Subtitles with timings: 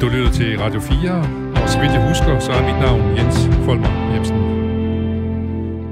[0.00, 1.10] Du lytter til Radio 4,
[1.62, 4.36] og så vidt jeg husker, så er mit navn Jens Folmer Jensen.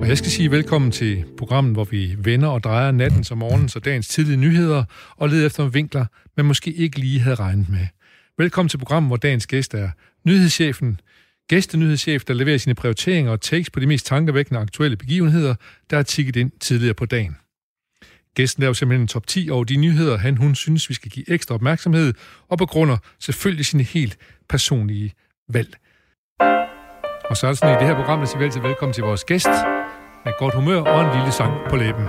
[0.01, 3.69] Og jeg skal sige velkommen til programmet, hvor vi vender og drejer natten som morgen,
[3.69, 4.85] så dagens tidlige nyheder
[5.17, 6.07] og leder efter vinkler,
[6.37, 7.87] man måske ikke lige havde regnet med.
[8.39, 9.91] Velkommen til programmet, hvor dagens gæst er
[10.25, 11.01] nyhedschefen,
[11.49, 15.55] gæstenyhedschef, der leverer sine prioriteringer og takes på de mest tankevækkende aktuelle begivenheder,
[15.91, 17.37] der er tikket ind tidligere på dagen.
[18.39, 21.31] Gæsten laver simpelthen en top 10 over de nyheder, han hun synes, vi skal give
[21.31, 22.15] ekstra opmærksomhed,
[22.49, 25.13] og begrunder selvfølgelig sine helt personlige
[25.49, 25.77] valg.
[27.31, 29.25] Og så er det sådan i det her program, at siger vel velkommen til vores
[29.25, 29.49] gæst,
[30.25, 32.09] med godt humør og en lille sang på læben.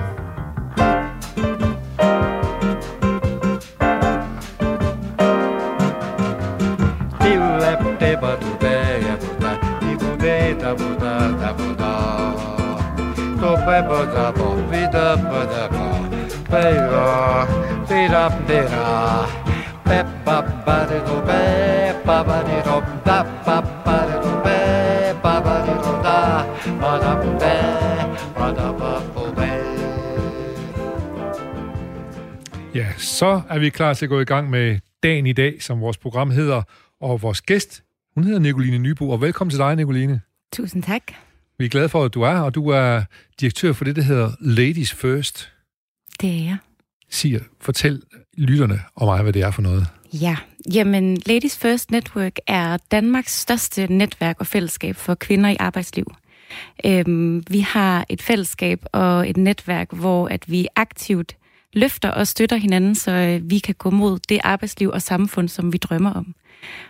[32.76, 35.82] Ja, så er vi klar til at gå i gang med dagen i dag, som
[35.82, 36.62] vores program hedder.
[37.02, 40.22] Og vores gæst, hun hedder Nicoline Nybo, og velkommen til dig, Nicoline.
[40.54, 41.02] Tusind tak.
[41.58, 43.02] Vi er glade for, at du er, og du er
[43.40, 45.52] direktør for det, der hedder Ladies First.
[46.22, 46.58] Det er jeg.
[47.10, 48.02] Siger, fortæl
[48.38, 49.88] lytterne om mig, hvad det er for noget.
[50.14, 50.38] Ja,
[50.74, 56.06] jamen Ladies First Network er Danmarks største netværk og fællesskab for kvinder i arbejdsliv.
[56.86, 61.36] Øhm, vi har et fællesskab og et netværk, hvor at vi aktivt
[61.74, 65.74] løfter og støtter hinanden, så øh, vi kan gå mod det arbejdsliv og samfund, som
[65.74, 66.36] vi drømmer om.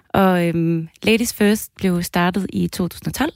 [0.09, 3.31] Og øhm, Ladies First blev startet i 2012,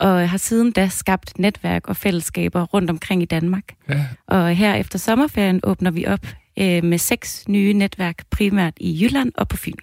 [0.00, 3.64] og har siden da skabt netværk og fællesskaber rundt omkring i Danmark.
[3.88, 4.06] Ja.
[4.26, 6.26] Og her efter sommerferien åbner vi op
[6.58, 9.76] øh, med seks nye netværk, primært i Jylland og på Fyn.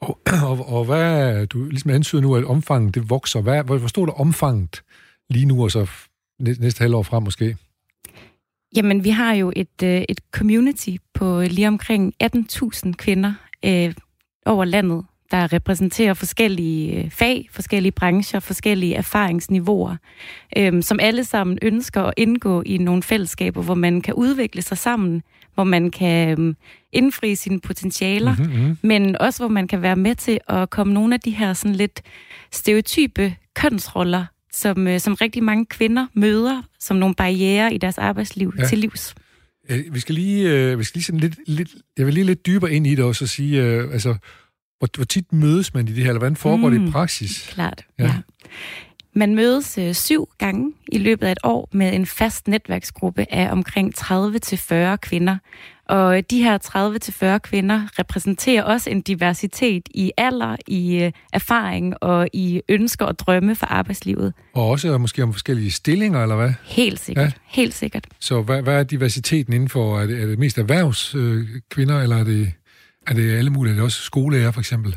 [0.00, 0.18] Og,
[0.50, 3.40] og, og hvad, du ligesom antyder nu, at omfanget det vokser.
[3.40, 4.82] Hvad, hvor stort er omfanget
[5.30, 5.90] lige nu, og så
[6.38, 7.56] næste halvår frem måske?
[8.76, 13.94] Jamen, vi har jo et, øh, et community på lige omkring 18.000 kvinder øh,
[14.46, 19.96] over landet, der repræsenterer forskellige øh, fag, forskellige brancher, forskellige erfaringsniveauer,
[20.56, 24.78] øh, som alle sammen ønsker at indgå i nogle fællesskaber, hvor man kan udvikle sig
[24.78, 25.22] sammen,
[25.54, 26.54] hvor man kan øh,
[26.92, 28.78] indfri sine potentialer, mm-hmm.
[28.82, 31.76] men også hvor man kan være med til at komme nogle af de her sådan
[31.76, 32.02] lidt
[32.50, 38.52] stereotype kønsroller som, øh, som rigtig mange kvinder møder som nogle barriere i deres arbejdsliv
[38.58, 38.66] ja.
[38.66, 39.14] til livs.
[39.90, 41.68] Vi skal lige, øh, vi skal lige sådan lidt, lidt,
[41.98, 44.14] jeg vil lige lidt dybere ind i det også og sige, øh, altså,
[44.78, 46.92] hvor, hvor tit mødes man i det her, eller hvordan foregår mm, det i mm,
[46.92, 47.46] praksis?
[47.52, 48.04] Klart, ja.
[48.04, 48.12] ja.
[49.16, 53.52] Man mødes øh, syv gange i løbet af et år med en fast netværksgruppe af
[53.52, 55.36] omkring 30-40 kvinder.
[55.88, 56.58] Og de her
[57.36, 63.18] 30-40 kvinder repræsenterer også en diversitet i alder, i øh, erfaring og i ønsker og
[63.18, 64.32] drømme for arbejdslivet.
[64.54, 66.52] Og også måske om forskellige stillinger, eller hvad?
[66.64, 67.32] Helt sikkert, ja.
[67.46, 68.06] helt sikkert.
[68.20, 70.00] Så hvad, hvad er diversiteten indenfor?
[70.00, 72.52] Er det, er det mest erhvervskvinder, øh, eller er det,
[73.06, 73.72] er det alle mulige?
[73.72, 74.96] Er det også skolelærer, for eksempel?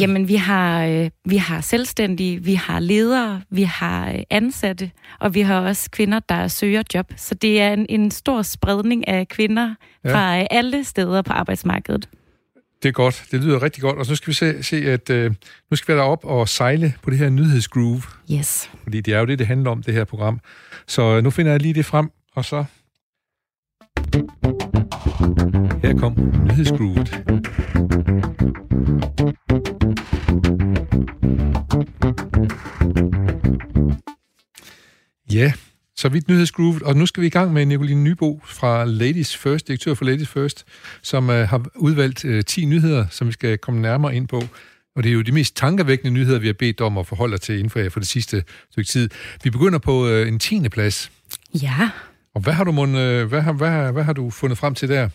[0.00, 5.34] Jamen, vi har, øh, vi har selvstændige, vi har ledere, vi har øh, ansatte, og
[5.34, 7.12] vi har også kvinder, der søger job.
[7.16, 10.14] Så det er en, en stor spredning af kvinder ja.
[10.14, 12.08] fra øh, alle steder på arbejdsmarkedet.
[12.82, 13.24] Det er godt.
[13.30, 13.98] Det lyder rigtig godt.
[13.98, 15.34] Og så skal vi se, se at øh,
[15.70, 18.02] nu skal vi derop og sejle på det her nyhedsgroove.
[18.32, 18.70] Yes.
[18.82, 20.40] Fordi det er jo det, det handler om, det her program.
[20.86, 22.64] Så øh, nu finder jeg lige det frem, og så...
[25.82, 26.12] Her kom
[26.44, 27.22] nyhedsgroovet.
[35.32, 35.52] Ja,
[35.96, 36.82] så vidt nyhedsgroovet.
[36.82, 40.28] Og nu skal vi i gang med Nicoline Nybo fra Ladies First, direktør for Ladies
[40.28, 40.64] First,
[41.02, 44.42] som uh, har udvalgt uh, 10 nyheder, som vi skal komme nærmere ind på.
[44.96, 47.54] Og det er jo de mest tankevækkende nyheder, vi har bedt om at forholde til
[47.54, 49.08] inden for, for det sidste stykke tid.
[49.44, 51.10] Vi begynder på uh, en tiende plads.
[51.62, 51.90] Ja.
[52.34, 54.88] Og hvad har du, mon, uh, hvad, har, hvad, hvad har du fundet frem til
[54.88, 55.08] der?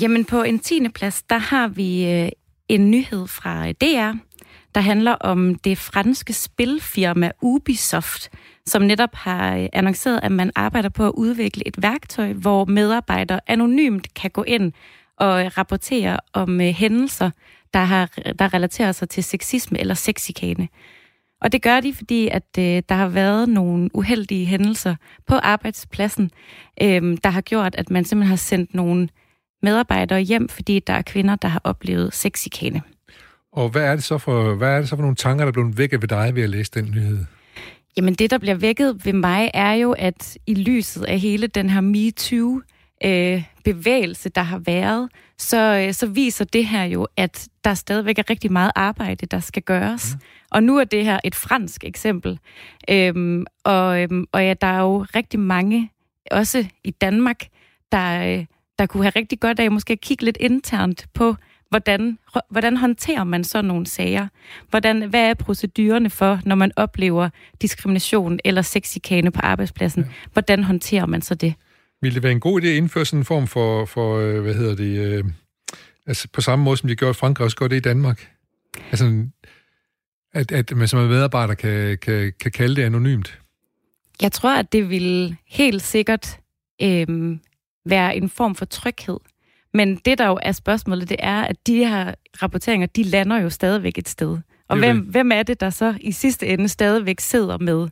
[0.00, 2.28] Jamen på en tiende plads, der har vi øh,
[2.68, 4.12] en nyhed fra øh, DR,
[4.74, 8.30] der handler om det franske spilfirma Ubisoft,
[8.66, 13.40] som netop har øh, annonceret, at man arbejder på at udvikle et værktøj, hvor medarbejdere
[13.46, 14.72] anonymt kan gå ind
[15.16, 17.30] og rapportere om hændelser,
[17.74, 18.06] der, har,
[18.38, 20.68] der relaterer sig til sexisme eller sexikane.
[21.40, 24.94] Og det gør de, fordi at øh, der har været nogle uheldige hændelser
[25.26, 26.30] på arbejdspladsen,
[26.82, 29.08] øh, der har gjort, at man simpelthen har sendt nogle
[29.62, 32.82] medarbejdere hjem, fordi der er kvinder, der har oplevet sexikane.
[33.52, 35.52] Og hvad er det så for, hvad er det så for nogle tanker, der er
[35.52, 37.24] blevet vækket ved dig ved at læse den nyhed?
[37.96, 41.70] Jamen det, der bliver vækket ved mig, er jo, at i lyset af hele den
[41.70, 42.60] her MeToo
[43.04, 48.18] øh, bevægelse, der har været, så, øh, så viser det her jo, at der stadigvæk
[48.18, 50.14] er rigtig meget arbejde, der skal gøres.
[50.14, 50.20] Mm.
[50.50, 52.38] Og nu er det her et fransk eksempel.
[52.90, 55.90] Øhm, og, øhm, og ja, der er jo rigtig mange,
[56.30, 57.46] også i Danmark,
[57.92, 58.44] der, øh,
[58.82, 61.36] der kunne have rigtig godt af måske at kigge lidt internt på,
[61.68, 62.18] hvordan,
[62.50, 64.28] hvordan håndterer man sådan nogle sager?
[64.70, 67.28] Hvordan, hvad er procedurerne for, når man oplever
[67.62, 70.02] diskrimination eller sexikane på arbejdspladsen?
[70.02, 70.08] Ja.
[70.32, 71.54] Hvordan håndterer man så det?
[72.00, 74.54] Vil det være en god idé at indføre sådan en form for, for øh, hvad
[74.54, 75.24] hedder det, øh,
[76.06, 78.30] altså på samme måde, som de gør i Frankrig, også gør det i Danmark?
[78.90, 79.26] Altså,
[80.32, 83.38] at, at man som medarbejder kan, kan, kan kalde det anonymt?
[84.22, 86.38] Jeg tror, at det vil helt sikkert
[86.82, 87.36] øh,
[87.84, 89.18] være en form for tryghed.
[89.74, 93.50] Men det, der jo er spørgsmålet, det er, at de her rapporteringer, de lander jo
[93.50, 94.38] stadigvæk et sted.
[94.68, 97.88] Og hvem, hvem er det, der så i sidste ende stadigvæk sidder med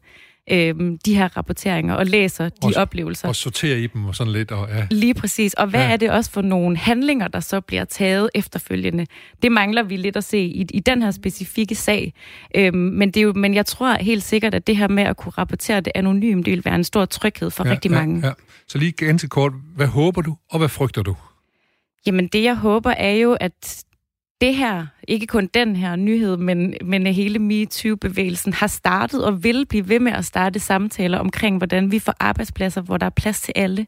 [0.51, 3.29] øh, de her rapporteringer og læser de og, oplevelser.
[3.29, 4.51] Og sorterer i dem og sådan lidt.
[4.51, 4.87] Og, ja.
[4.91, 5.55] Lige præcis.
[5.55, 5.93] Og hvad ja.
[5.93, 9.07] er det også for nogle handlinger, der så bliver taget efterfølgende?
[9.43, 12.15] Det mangler vi lidt at se i, i den her specifikke sag.
[12.55, 15.17] Øh, men, det er jo, men jeg tror helt sikkert, at det her med at
[15.17, 18.21] kunne rapportere det anonymt, det vil være en stor tryghed for ja, rigtig mange.
[18.21, 18.33] Ja, ja.
[18.69, 21.17] Så lige ganske kort, hvad håber du, og hvad frygter du?
[22.07, 23.85] Jamen det, jeg håber, er jo, at
[24.41, 29.67] det her, ikke kun den her nyhed, men, men hele MeToo-bevægelsen har startet og vil
[29.67, 33.41] blive ved med at starte samtaler omkring, hvordan vi får arbejdspladser, hvor der er plads
[33.41, 33.87] til alle,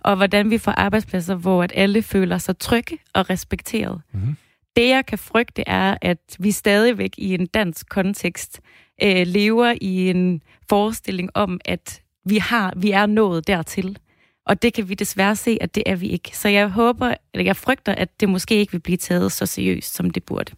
[0.00, 4.00] og hvordan vi får arbejdspladser, hvor at alle føler sig trygge og respekteret.
[4.12, 4.36] Mm-hmm.
[4.76, 8.60] Det, jeg kan frygte, er, at vi stadigvæk i en dansk kontekst
[9.02, 13.98] øh, lever i en forestilling om, at vi har, vi er nået dertil.
[14.48, 16.36] Og det kan vi desværre se, at det er vi ikke.
[16.36, 19.94] Så jeg håber, eller jeg frygter, at det måske ikke vil blive taget så seriøst,
[19.94, 20.52] som det burde.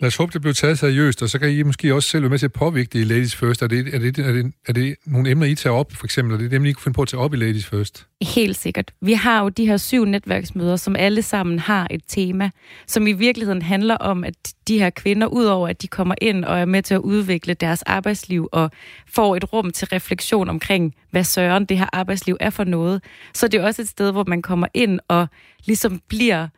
[0.00, 2.30] Lad os håbe, det bliver taget seriøst, og så kan I måske også selv være
[2.30, 3.62] med til at påvirke det i Ladies First.
[3.62, 6.34] Er det, er det, er det, er det nogle emner, I tager op, for eksempel?
[6.34, 8.06] Er det dem, I kunne finde på at tage op i Ladies First?
[8.22, 8.92] Helt sikkert.
[9.00, 12.50] Vi har jo de her syv netværksmøder, som alle sammen har et tema,
[12.86, 14.34] som i virkeligheden handler om, at
[14.68, 17.82] de her kvinder, udover at de kommer ind og er med til at udvikle deres
[17.82, 18.70] arbejdsliv og
[19.08, 23.02] får et rum til refleksion omkring, hvad søren det her arbejdsliv er for noget,
[23.34, 25.28] så det er også et sted, hvor man kommer ind og
[25.66, 26.48] ligesom bliver...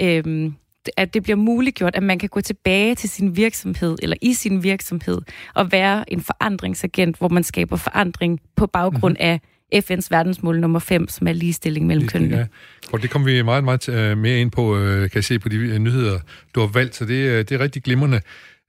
[0.00, 0.54] Øhm,
[0.96, 4.62] at det bliver muliggjort, at man kan gå tilbage til sin virksomhed, eller i sin
[4.62, 5.18] virksomhed,
[5.54, 9.40] og være en forandringsagent, hvor man skaber forandring på baggrund mm-hmm.
[9.72, 12.36] af FN's verdensmål nummer 5, som er ligestilling mellem kønnene.
[12.36, 12.46] Ja.
[12.92, 15.48] Og det kommer vi meget, meget uh, mere ind på, uh, kan jeg se på
[15.48, 16.18] de uh, nyheder,
[16.54, 18.20] du har valgt, så det, det er rigtig glimrende.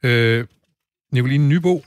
[0.03, 0.45] Uh,
[1.11, 1.83] Nicoline Nybo,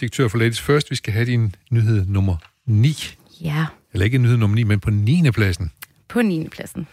[0.00, 2.36] direktør for Ladies First, vi skal have din nyhed nummer
[2.66, 2.96] 9.
[3.40, 3.66] Ja.
[3.92, 5.30] Eller ikke nyhed nummer 9, men på 9.
[5.30, 5.72] pladsen.
[6.08, 6.48] På 9.
[6.48, 6.86] pladsen.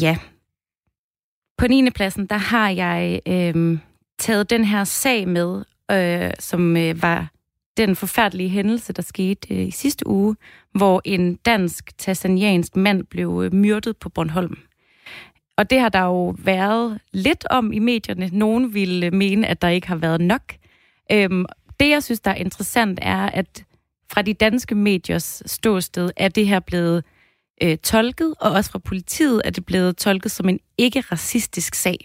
[0.00, 0.16] Ja.
[1.58, 1.90] På 9.
[1.90, 3.78] pladsen, der har jeg øh,
[4.18, 7.28] taget den her sag med, øh, som øh, var
[7.76, 10.36] den forfærdelige hændelse, der skete øh, i sidste uge,
[10.72, 14.58] hvor en dansk-tasaniansk mand blev øh, myrdet på Bornholm.
[15.56, 18.30] Og det har der jo været lidt om i medierne.
[18.32, 20.54] Nogen ville øh, mene, at der ikke har været nok.
[21.12, 21.46] Øhm,
[21.80, 23.64] det, jeg synes, der er interessant, er, at
[24.12, 27.04] fra de danske mediers ståsted er det her blevet
[27.62, 31.98] øh, tolket, og også fra politiet er det blevet tolket som en ikke-racistisk sag.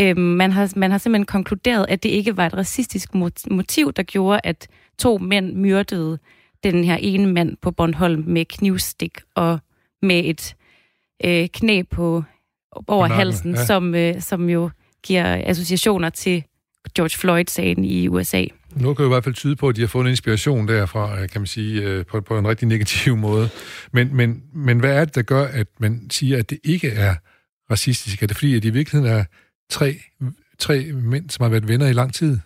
[0.00, 3.14] Øh, man, har, man har simpelthen konkluderet, at det ikke var et racistisk
[3.50, 4.68] motiv, der gjorde, at
[4.98, 6.18] to mænd myrdede
[6.64, 9.58] den her ene mand på Bornholm med knivstik og
[10.02, 10.56] med et
[11.24, 12.22] øh, knæ på
[12.86, 13.64] over halsen, ja.
[13.64, 14.70] som, øh, som jo
[15.02, 16.44] giver associationer til
[16.96, 18.44] George Floyd-sagen i USA.
[18.76, 21.20] Nu kan jo i hvert fald tyde på, at de har fået en inspiration derfra,
[21.20, 23.48] øh, kan man sige, øh, på, på en rigtig negativ måde.
[23.92, 27.14] Men, men, men hvad er det, der gør, at man siger, at det ikke er
[27.70, 28.22] racistisk?
[28.22, 29.24] Er det fordi, at de i virkeligheden er
[29.70, 29.96] tre,
[30.58, 32.38] tre mænd, som har været venner i lang tid?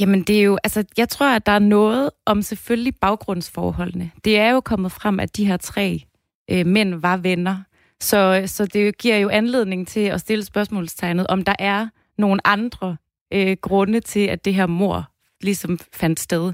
[0.00, 4.10] Jamen det er jo, altså jeg tror, at der er noget om selvfølgelig baggrundsforholdene.
[4.24, 6.04] Det er jo kommet frem, at de her tre
[6.50, 7.56] øh, mænd var venner.
[8.00, 11.88] Så, så det giver jo anledning til at stille spørgsmålstegnet, om der er
[12.18, 12.96] nogle andre
[13.32, 15.10] øh, grunde til, at det her mor
[15.42, 16.52] ligesom fandt sted.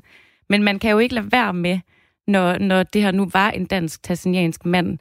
[0.49, 1.79] Men man kan jo ikke lade være med,
[2.27, 4.99] når, når det her nu var en dansk-tanzaniansk mand,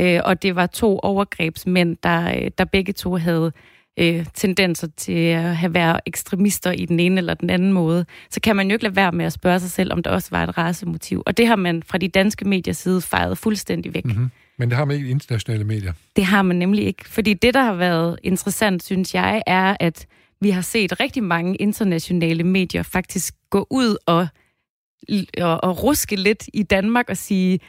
[0.00, 3.52] øh, og det var to overgrebsmænd, der, øh, der begge to havde
[3.98, 8.40] øh, tendenser til at have været ekstremister i den ene eller den anden måde, så
[8.40, 10.44] kan man jo ikke lade være med at spørge sig selv, om der også var
[10.44, 11.22] et racemotiv.
[11.26, 14.04] Og det har man fra de danske mediers side fejret fuldstændig væk.
[14.04, 14.30] Mm-hmm.
[14.58, 15.92] Men det har man ikke i internationale medier.
[16.16, 17.08] Det har man nemlig ikke.
[17.08, 20.06] Fordi det, der har været interessant, synes jeg, er, at
[20.44, 24.26] vi har set rigtig mange internationale medier faktisk gå ud og,
[25.38, 27.60] og, og ruske lidt i Danmark og sige,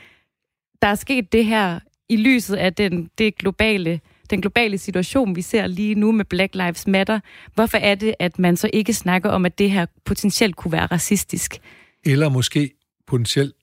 [0.81, 1.79] der er sket det her
[2.09, 6.55] i lyset af den, det globale, den globale situation, vi ser lige nu med Black
[6.55, 7.19] Lives Matter.
[7.53, 10.85] Hvorfor er det, at man så ikke snakker om, at det her potentielt kunne være
[10.85, 11.57] racistisk?
[12.05, 12.71] Eller måske
[13.07, 13.55] potentielt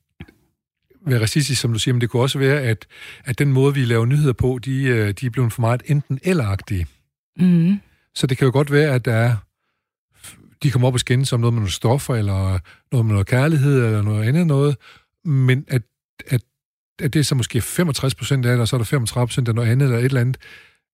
[1.07, 2.87] være racistisk, som du siger, men det kunne også være, at,
[3.25, 6.19] at den måde, vi laver nyheder på, de, øh, de er blevet for meget enten
[6.23, 6.57] eller
[7.37, 7.81] Mm.
[8.15, 9.37] Så det kan jo godt være, at der er,
[10.63, 12.59] de kommer op og skændes som noget med nogle stoffer, eller
[12.93, 14.77] noget med noget kærlighed, eller noget andet noget,
[15.25, 15.83] men at,
[16.27, 16.43] at,
[17.03, 19.49] at det er så måske 65 procent af det, og så er der 35 procent
[19.49, 20.37] af noget andet, eller et eller andet,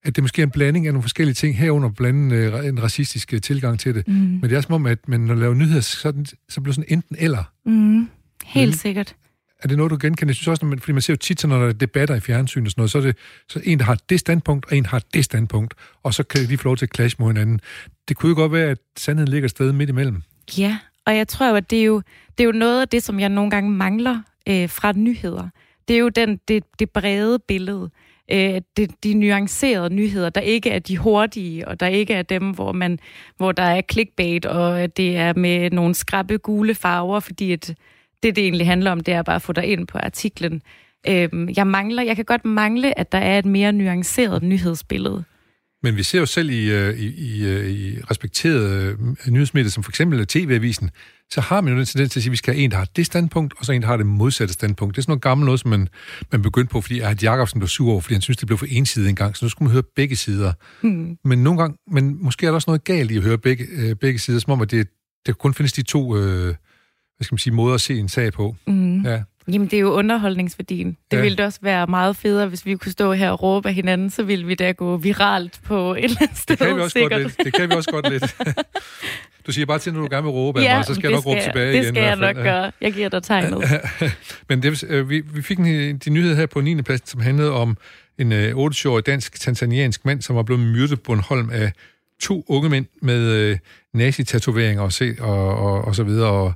[0.04, 3.34] at det måske er en blanding af nogle forskellige ting, herunder blande øh, en racistisk
[3.34, 4.08] øh, tilgang til det.
[4.08, 4.14] Mm.
[4.14, 6.84] Men det er som om, at man, når man laver nyheder, så, så bliver sådan
[6.88, 7.44] enten eller.
[7.66, 8.08] Mm.
[8.44, 8.72] Helt Mm.
[8.78, 9.16] sikkert.
[9.62, 10.30] Er det noget, du genkender?
[10.30, 12.20] Jeg synes også, når man, fordi man ser jo tit, når der er debatter i
[12.20, 13.16] fjernsyn og sådan noget, så er det
[13.48, 16.58] så en, der har det standpunkt, og en har det standpunkt, og så kan de
[16.58, 17.60] få lov til at clash mod hinanden.
[18.08, 20.22] Det kunne jo godt være, at sandheden ligger et sted midt imellem.
[20.58, 22.02] Ja, og jeg tror jo, at det er jo,
[22.38, 25.48] det er jo noget af det, som jeg nogle gange mangler øh, fra nyheder.
[25.88, 27.90] Det er jo den, det, det brede billede.
[28.32, 28.60] Øh,
[29.04, 32.98] de nuancerede nyheder, der ikke er de hurtige, og der ikke er dem, hvor, man,
[33.36, 37.74] hvor der er clickbait, og det er med nogle skrappe gule farver, fordi at
[38.22, 40.62] det, det egentlig handler om, det er bare at få dig ind på artiklen.
[41.08, 45.24] Øh, jeg mangler, jeg kan godt mangle, at der er et mere nuanceret nyhedsbillede.
[45.82, 48.96] Men vi ser jo selv i, øh, i, i, øh, i respekterede
[49.26, 50.90] øh, nyhedsmedier, som for eksempel TV-avisen,
[51.30, 52.76] så har man jo den tendens til at sige, at vi skal have en, der
[52.76, 54.96] har det standpunkt, og så en, der har det modsatte standpunkt.
[54.96, 55.88] Det er sådan noget gammelt noget, som man,
[56.32, 58.66] man begyndte på, fordi at Jacobsen blev sur over, fordi han synes, det blev for
[58.70, 60.52] ensidigt engang, så nu skulle man høre begge sider.
[60.82, 61.18] Hmm.
[61.24, 63.96] Men nogle gange, men måske er der også noget galt i at høre begge, øh,
[63.96, 64.88] begge sider, som om, at det,
[65.26, 66.54] det kun findes de to øh,
[67.18, 68.56] hvad skal man sige, måder at se en sag på.
[68.66, 69.02] Mm.
[69.02, 69.22] Ja.
[69.52, 70.88] Jamen, det er jo underholdningsværdien.
[70.88, 71.16] Det Ja.
[71.16, 71.22] ja.
[71.22, 74.10] ville da også være meget federe, hvis vi kunne stå her og råbe af hinanden,
[74.10, 76.56] så ville vi da gå viralt på et eller andet sted.
[76.56, 77.10] Det kan vi også sikkert.
[77.12, 77.36] godt lidt.
[77.44, 78.36] Det kan vi også godt lidt.
[79.46, 81.16] Du siger bare til, når du gerne vil råbe af Ja, mig, så skal jeg
[81.16, 81.84] det nok råbe skal, tilbage det igen.
[81.94, 82.44] skal i jeg nok fald.
[82.44, 82.72] gøre.
[82.80, 83.64] Jeg giver dig tegnet.
[84.48, 86.82] Men det, øh, vi, vi fik en, de nyheder her på 9.
[86.82, 87.76] pladsen, som handlede om
[88.18, 91.72] en øh, 28-årig dansk-tanzaniansk mand, som var blevet myrdet på Bornholm af
[92.20, 93.58] to unge mænd med øh,
[93.94, 96.52] nazi-tatoveringer og, se, og, og, og så videre, og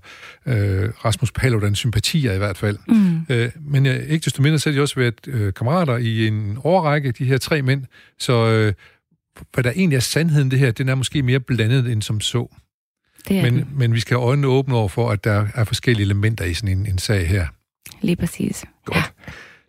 [0.47, 2.79] øh, Rasmus Paludans sympatier i hvert fald.
[2.89, 3.21] Mm.
[3.29, 6.59] Øh, men øh, ikke desto mindre, så har de også været øh, kammerater i en
[6.65, 7.85] årrække, de her tre mænd,
[8.19, 8.73] så øh,
[9.55, 12.57] hvad der egentlig er sandheden det her, den er måske mere blandet end som så.
[13.29, 15.65] Det er Men, men, men vi skal have øjnene åbne over for, at der er
[15.65, 17.47] forskellige elementer i sådan en, en sag her.
[18.01, 18.65] lige præcis.
[18.85, 19.13] Godt.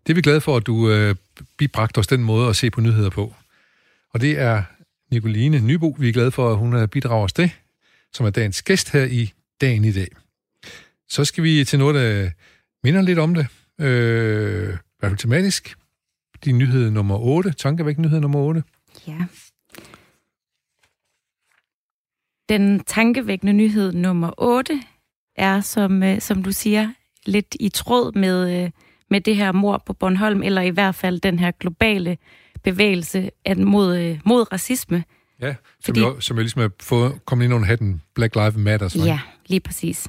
[0.07, 1.15] Det er vi glade for, at du øh,
[1.57, 3.33] bibragte os den måde at se på nyheder på.
[4.13, 4.63] Og det er
[5.13, 7.51] Nicoline Nybo, vi er glade for, at hun øh, bidrager os det,
[8.13, 10.07] som er dagens gæst her i Dagen i dag.
[11.09, 12.29] Så skal vi til noget, der
[12.83, 13.47] minder lidt om det,
[13.79, 15.75] øh, i hvert fald tematisk.
[16.45, 18.63] Din nyhed nummer 8, tankevæk nyhed nummer 8.
[19.07, 19.25] Ja.
[22.49, 24.81] Den tankevækkende nyhed nummer 8
[25.35, 26.91] er, som, øh, som du siger,
[27.25, 28.71] lidt i tråd med, øh,
[29.09, 32.17] med det her mor på Bornholm, eller i hvert fald den her globale
[32.63, 35.03] bevægelse at mod, øh, mod racisme.
[35.41, 35.55] Ja, som,
[35.85, 38.87] Fordi- jo, som jo ligesom er fået, kommet ind under hatten Black Lives Matter.
[38.87, 40.07] Så, Ja, lige præcis.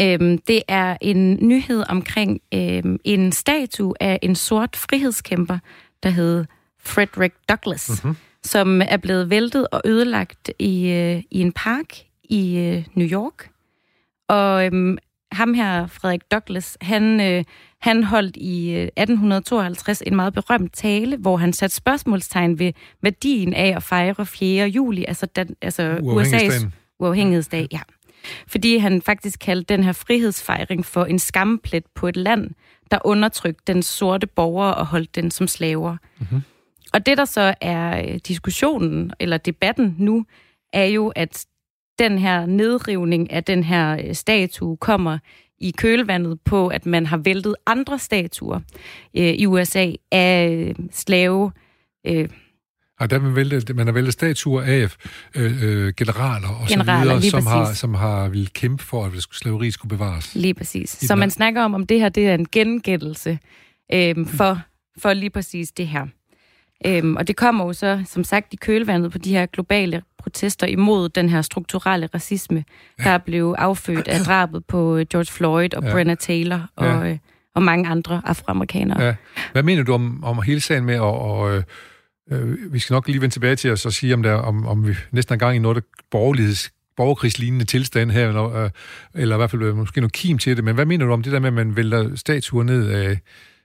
[0.00, 5.58] Øhm, det er en nyhed omkring øhm, en statue af en sort frihedskæmper,
[6.02, 6.44] der hed
[6.80, 7.98] Frederick Douglass, Mhm.
[8.08, 8.16] mm-hmm.
[8.42, 11.86] som er blevet væltet og ødelagt i, øh, i en park
[12.24, 13.48] i øh, New York.
[14.28, 14.98] Og øhm,
[15.32, 17.44] ham her, Frederik Douglass, han, øh,
[17.84, 22.72] han holdt i øh, 1852 en meget berømt tale, hvor han satte spørgsmålstegn ved
[23.02, 24.66] værdien af at fejre 4.
[24.66, 26.66] juli, altså, dan, altså USA's
[26.98, 27.68] uafhængighedsdag.
[27.72, 27.80] Ja.
[28.46, 32.50] Fordi han faktisk kaldte den her frihedsfejring for en skamplet på et land,
[32.90, 35.96] der undertrykte den sorte borgere og holdt den som slaver.
[36.18, 36.42] Mm-hmm.
[36.92, 40.24] Og det, der så er øh, diskussionen, eller debatten nu,
[40.72, 41.46] er jo, at
[41.98, 45.18] den her nedrivning af den her øh, statue kommer
[45.58, 48.60] i kølvandet på, at man har væltet andre statuer
[49.16, 51.52] øh, i USA af øh, slave...
[52.06, 52.28] Øh,
[53.00, 54.96] Og der man, væltet, man har væltet statuer af
[55.34, 59.12] øh, øh, generaler og Generaler, så videre, som har, som har ville kæmpe for, at
[59.32, 60.34] slaveri skulle bevares.
[60.34, 60.90] Lige præcis.
[60.90, 63.38] Så man snakker om, om det her det er en gengældelse
[63.92, 64.60] øhm, for,
[64.98, 66.06] for lige præcis det her.
[66.86, 70.66] Øhm, og det kommer jo så, som sagt, i kølvandet på de her globale protester
[70.66, 72.64] imod den her strukturelle racisme,
[72.98, 73.04] ja.
[73.04, 75.90] der blev affødt af drabet på øh, George Floyd og Ja.
[75.92, 77.10] Breonna Taylor og, Ja.
[77.10, 77.18] øh,
[77.54, 79.02] og mange andre afroamerikanere.
[79.02, 79.14] Ja.
[79.52, 81.62] Hvad mener du om, om hele sagen med, og, og øh,
[82.32, 84.88] øh, vi skal nok lige vende tilbage til os og sige, om, der, om, om
[84.88, 88.70] vi næsten er gang i noget, der borgerligheds, borgerkrigslignende tilstand her, eller,
[89.14, 91.32] eller i hvert fald måske noget kim til det, men hvad mener du om det
[91.32, 93.18] der med, at man vælter statuer ned af,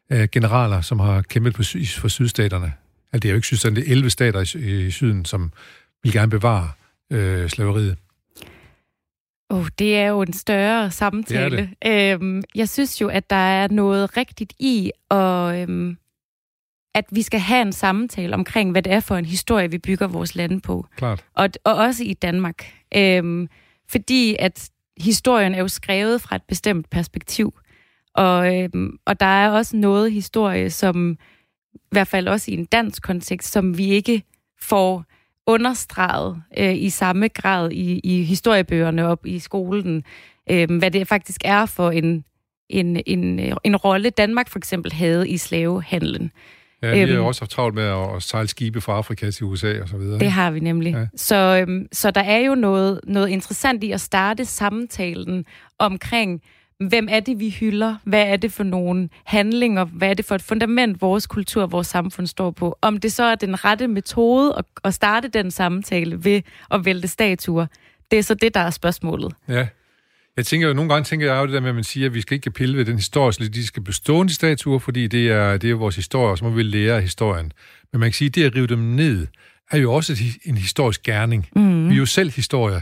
[0.10, 1.64] af generaler, som har kæmpet på,
[1.98, 2.74] for sydstaterne?
[3.14, 5.52] Altså, det er jo ikke sydstaten, det er 11 stater i, i syden, som
[6.04, 6.72] vil gerne bevare
[7.12, 7.98] øh, slaveriet.
[9.50, 11.70] Oh, det er jo en større samtale.
[11.84, 15.98] Det øhm, jeg synes jo, at der er noget rigtigt i, og øhm,
[16.96, 20.08] at vi skal have en samtale omkring, hvad det er for en historie, vi bygger
[20.08, 20.86] vores lande på.
[20.96, 21.26] Klart.
[21.34, 22.74] Og, og også i Danmark.
[22.96, 23.50] Øhm,
[23.90, 27.60] fordi at historien er jo skrevet fra et bestemt perspektiv.
[28.14, 31.18] Og, øhm, og der er også noget historie, som
[31.76, 34.24] i hvert fald også i en dansk kontekst, som vi ikke
[34.62, 35.06] får
[35.50, 40.04] understreget øh, i samme grad i, i historiebøgerne op i skolen,
[40.52, 42.24] øh, hvad det faktisk er for en,
[42.70, 46.32] en, en, en rolle, Danmark for eksempel havde i slavehandlen.
[46.84, 49.82] Ja, vi har øhm, også haft travlt med at sejle skibe fra Afrika til USA
[49.82, 50.20] og så videre.
[50.20, 50.94] Det har vi nemlig.
[50.94, 51.06] Ja.
[51.16, 55.46] Så, øhm, så der er jo noget, noget interessant i at starte samtalen
[55.80, 56.42] omkring,
[56.80, 57.96] hvem er det, vi hylder?
[58.04, 59.86] Hvad er det for nogle handlinger?
[59.86, 62.78] Hvad er det for et fundament, vores kultur og vores samfund står på?
[62.82, 67.08] Om det så er den rette metode at, at starte den samtale ved at vælte
[67.08, 67.66] statuer,
[68.12, 69.34] det er så det, der er spørgsmålet.
[69.48, 69.68] Ja.
[70.38, 72.14] Jeg tænker jo, nogle gange tænker jeg jo det der med, at man siger, at
[72.14, 75.58] vi skal ikke pille ved den historiske, de skal bestå de statuer, fordi det er,
[75.58, 77.52] det er vores historie, og så må vi lære af historien.
[77.92, 79.28] Men man kan sige, at det at rive dem ned,
[79.72, 81.48] er jo også en historisk gerning.
[81.56, 81.90] Mm.
[81.90, 82.82] Vi er jo selv historie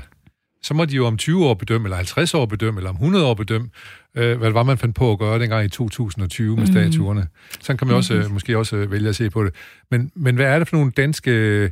[0.61, 3.25] så må de jo om 20 år bedømme, eller 50 år bedømme, eller om 100
[3.25, 3.69] år bedømme,
[4.15, 6.71] øh, hvad det var, man fandt på at gøre dengang i 2020 med mm.
[6.71, 7.27] statuerne.
[7.61, 8.33] Sådan kan man også, mm.
[8.33, 9.53] måske også øh, vælge at se på det.
[9.91, 11.31] Men, men hvad er det for nogle danske...
[11.31, 11.69] Øh,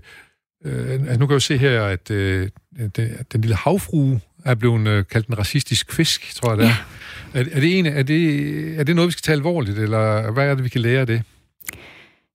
[0.92, 2.50] altså nu kan jeg jo se her, at øh,
[2.96, 6.70] den, den lille havfrue er blevet øh, kaldt en racistisk fisk, tror jeg det er.
[7.34, 7.40] Ja.
[7.40, 10.48] Er, er, det en, er, det, er det noget, vi skal tage alvorligt, eller hvad
[10.48, 11.24] er det, vi kan lære af det?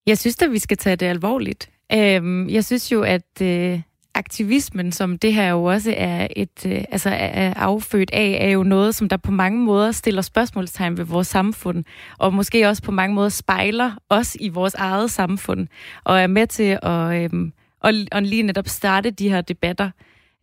[0.07, 1.71] Jeg synes at vi skal tage det alvorligt.
[1.93, 3.43] Øhm, jeg synes jo, at...
[3.43, 3.81] Øh
[4.15, 8.63] aktivismen, som det her jo også er et øh, altså er affødt af, er jo
[8.63, 11.85] noget, som der på mange måder stiller spørgsmålstegn ved vores samfund,
[12.19, 15.69] og måske også på mange måder spejler os i vores eget samfund,
[16.05, 17.53] og er med til at, øhm,
[17.85, 19.91] at, at lige netop starte de her debatter.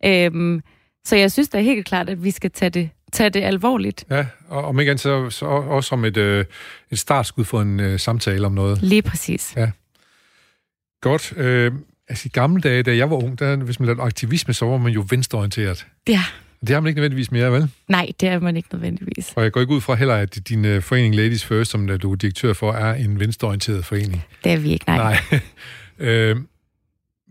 [0.04, 0.62] Øhm,
[1.04, 4.04] så jeg synes da helt klart, at vi skal tage det, tage det alvorligt.
[4.10, 6.44] Ja, og om ikke andet så, så også som et, øh,
[6.90, 8.82] et startskud for en øh, samtale om noget.
[8.82, 9.54] Lige præcis.
[9.56, 9.70] Ja.
[11.00, 11.32] Godt.
[11.36, 11.72] Øh,
[12.08, 14.76] Altså i gamle dage, da jeg var ung, der, hvis man lavede aktivisme, så var
[14.76, 15.86] man jo venstreorienteret.
[16.08, 16.24] Ja.
[16.60, 17.70] Det har man ikke nødvendigvis mere, vel?
[17.88, 19.32] Nej, det er man ikke nødvendigvis.
[19.36, 22.12] Og jeg går ikke ud fra heller, at din uh, forening Ladies First, som du
[22.12, 24.24] er direktør for, er en venstreorienteret forening.
[24.44, 25.20] Det er vi ikke, nej.
[25.30, 25.40] nej.
[26.08, 26.36] øh,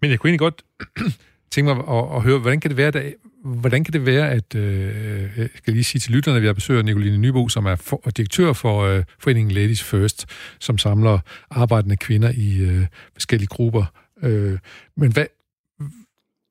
[0.02, 0.62] men jeg kunne egentlig godt
[1.52, 3.02] tænke mig at, at høre, hvordan kan det være, der,
[3.44, 6.54] hvordan kan det være, at, øh, jeg skal lige sige til lytterne, at vi har
[6.54, 10.26] besøgt Nicoline Nybo, som er for, direktør for øh, foreningen Ladies First,
[10.60, 11.20] som samler
[11.52, 13.86] arbejdende kvinder i øh, forskellige grupper
[14.24, 14.60] Øh,
[14.96, 15.26] men hvad,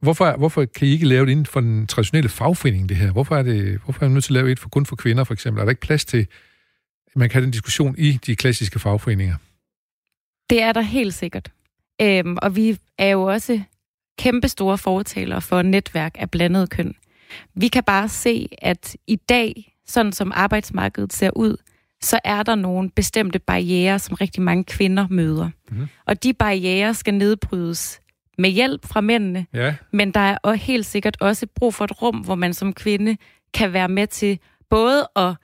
[0.01, 3.13] hvorfor, hvorfor kan I ikke lave det inden for den traditionelle fagforening, det her?
[3.13, 5.25] Hvorfor er, det, hvorfor er man nødt til at lave et for, kun for kvinder,
[5.25, 5.61] for eksempel?
[5.61, 6.27] Er der ikke plads til,
[7.07, 9.37] at man kan have den diskussion i de klassiske fagforeninger?
[10.51, 11.53] Det er der helt sikkert.
[12.03, 13.61] Øhm, og vi er jo også
[14.19, 16.95] kæmpe store fortalere for netværk af blandet køn.
[17.55, 21.57] Vi kan bare se, at i dag, sådan som arbejdsmarkedet ser ud,
[22.03, 25.51] så er der nogle bestemte barriere, som rigtig mange kvinder møder.
[25.71, 25.89] Mm.
[26.07, 28.01] Og de barriere skal nedbrydes
[28.39, 29.75] med hjælp fra mændene, ja.
[29.93, 33.17] men der er også helt sikkert også brug for et rum, hvor man som kvinde
[33.55, 34.39] kan være med til
[34.71, 35.35] både at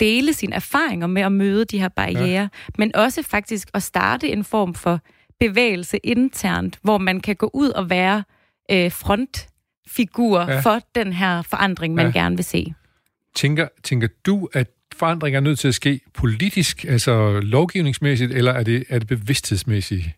[0.00, 2.48] dele sine erfaringer med at møde de her barriere, ja.
[2.78, 5.00] men også faktisk at starte en form for
[5.40, 8.24] bevægelse internt, hvor man kan gå ud og være
[8.70, 10.60] øh, frontfigur ja.
[10.60, 12.12] for den her forandring, man ja.
[12.12, 12.74] gerne vil se.
[13.34, 18.62] Tænker, tænker du, at forandring er nødt til at ske politisk, altså lovgivningsmæssigt, eller er
[18.62, 20.08] det, er det bevidsthedsmæssigt?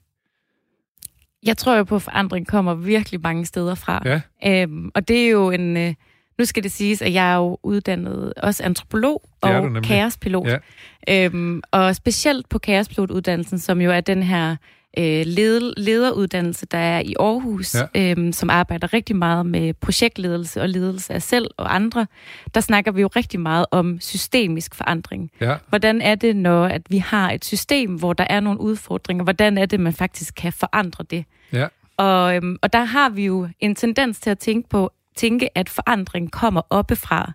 [1.42, 4.02] Jeg tror jo på, at forandring kommer virkelig mange steder fra.
[4.04, 4.20] Ja.
[4.46, 5.76] Øhm, og det er jo en...
[5.76, 5.94] Øh,
[6.38, 10.48] nu skal det siges, at jeg er jo uddannet også antropolog og kaospilot.
[10.48, 11.24] Ja.
[11.26, 14.56] Øhm, og specielt på kaospilotuddannelsen, som jo er den her
[14.98, 18.10] øh, led, lederuddannelse, der er i Aarhus, ja.
[18.10, 22.06] øhm, som arbejder rigtig meget med projektledelse og ledelse af selv og andre.
[22.54, 25.30] Der snakker vi jo rigtig meget om systemisk forandring.
[25.40, 25.56] Ja.
[25.68, 29.24] Hvordan er det, når at vi har et system, hvor der er nogle udfordringer?
[29.24, 31.24] Hvordan er det, man faktisk kan forandre det?
[31.52, 31.66] Ja.
[31.96, 35.68] Og, øhm, og der har vi jo en tendens til at tænke på, tænke, at
[35.68, 37.32] forandring kommer oppefra.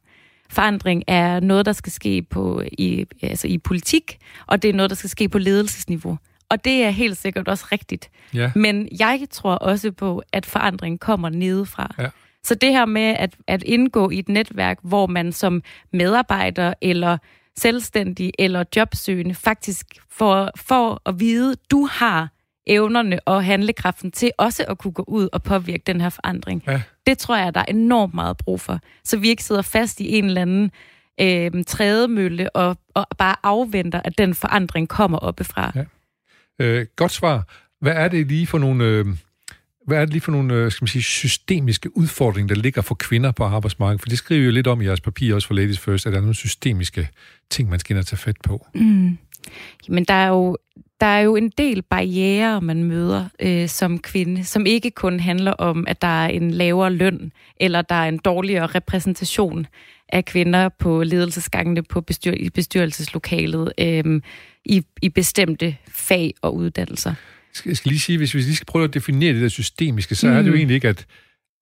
[0.49, 4.89] Forandring er noget, der skal ske på i, altså i politik, og det er noget,
[4.89, 6.17] der skal ske på ledelsesniveau.
[6.49, 8.09] Og det er helt sikkert også rigtigt.
[8.33, 8.51] Ja.
[8.55, 11.95] Men jeg tror også på, at forandring kommer nedefra.
[11.99, 12.07] Ja.
[12.43, 17.17] Så det her med at, at indgå i et netværk, hvor man som medarbejder eller
[17.57, 22.29] selvstændig eller jobsøgende faktisk får, får at vide, du har
[22.67, 26.63] evnerne og handlekraften til også at kunne gå ud og påvirke den her forandring.
[26.67, 26.81] Ja.
[27.07, 28.79] Det tror jeg, der er enormt meget brug for.
[29.03, 30.71] Så vi ikke sidder fast i en eller anden
[31.21, 35.71] øh, trædemølle og, og bare afventer, at den forandring kommer oppefra.
[35.75, 35.83] Ja.
[36.59, 37.47] Øh, godt svar.
[37.81, 38.83] Hvad er det lige for nogle...
[38.85, 39.05] Øh,
[39.87, 42.95] hvad er det lige for nogle øh, skal man sige, systemiske udfordringer, der ligger for
[42.95, 44.01] kvinder på arbejdsmarkedet?
[44.01, 46.17] For det skriver jo lidt om i jeres papir, også for Ladies First, at der
[46.17, 47.09] er nogle systemiske
[47.49, 48.67] ting, man skal ind og tage fat på.
[48.75, 49.17] Mm.
[49.87, 50.57] Jamen, der er jo,
[50.99, 55.51] der er jo en del barriere, man møder øh, som kvinde, som ikke kun handler
[55.51, 59.67] om, at der er en lavere løn, eller der er en dårligere repræsentation
[60.09, 64.21] af kvinder på ledelsesgangene på bestyr, i bestyrelseslokalet øh,
[64.65, 67.13] i, i bestemte fag og uddannelser.
[67.65, 70.27] Jeg skal lige sige, hvis vi lige skal prøve at definere det der systemiske, så
[70.27, 70.33] mm.
[70.33, 70.57] er det jo mm.
[70.57, 71.05] egentlig ikke, at,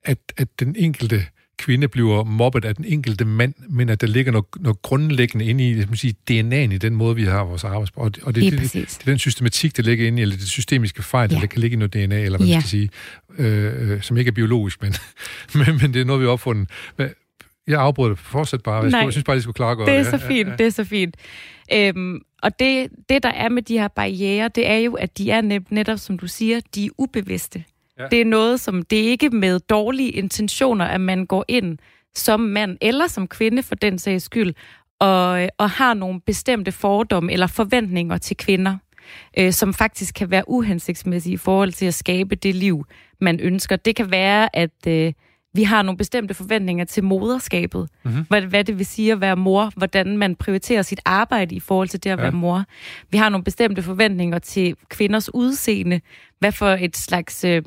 [0.05, 1.25] at, at den enkelte
[1.57, 5.69] kvinde bliver mobbet af den enkelte mand, men at der ligger noget, noget grundlæggende inde
[5.69, 8.17] i sige, DNA'en i den måde, vi har vores arbejdsplads.
[8.17, 10.47] Og, og det, det, det, det er den systematik, der ligger inde i, eller det
[10.47, 11.39] systemiske fejl, ja.
[11.39, 12.55] der kan ligge i noget DNA, eller hvad ja.
[12.55, 12.89] man skal sige,
[13.37, 14.93] øh, øh, som ikke er biologisk, men,
[15.55, 16.69] men, men det er noget, vi har opfundet.
[16.97, 17.09] Men
[17.67, 18.19] jeg afbryder det.
[18.19, 18.75] Fortsæt bare.
[18.75, 19.95] Jeg, Nej, jeg synes bare, det skulle klargøre det.
[19.95, 20.55] er så fint, ja, ja.
[20.57, 21.15] det er så fint.
[21.73, 25.31] Øhm, og det, det, der er med de her barriere, det er jo, at de
[25.31, 27.63] er netop, som du siger, de er ubevidste.
[27.99, 28.07] Ja.
[28.11, 31.77] Det er noget, som det er ikke med dårlige intentioner, at man går ind
[32.15, 34.53] som mand eller som kvinde for den sags skyld,
[34.99, 38.77] og, og har nogle bestemte fordomme eller forventninger til kvinder,
[39.37, 42.85] øh, som faktisk kan være uhensigtsmæssige i forhold til at skabe det liv,
[43.21, 43.75] man ønsker.
[43.75, 45.13] Det kan være, at øh,
[45.53, 47.89] vi har nogle bestemte forventninger til moderskabet.
[48.03, 48.25] Mm-hmm.
[48.29, 51.87] Hvad, hvad det vil sige at være mor, hvordan man prioriterer sit arbejde i forhold
[51.87, 52.21] til det at ja.
[52.21, 52.63] være mor.
[53.11, 56.01] Vi har nogle bestemte forventninger til kvinders udseende.
[56.39, 57.43] Hvad for et slags...
[57.43, 57.63] Øh,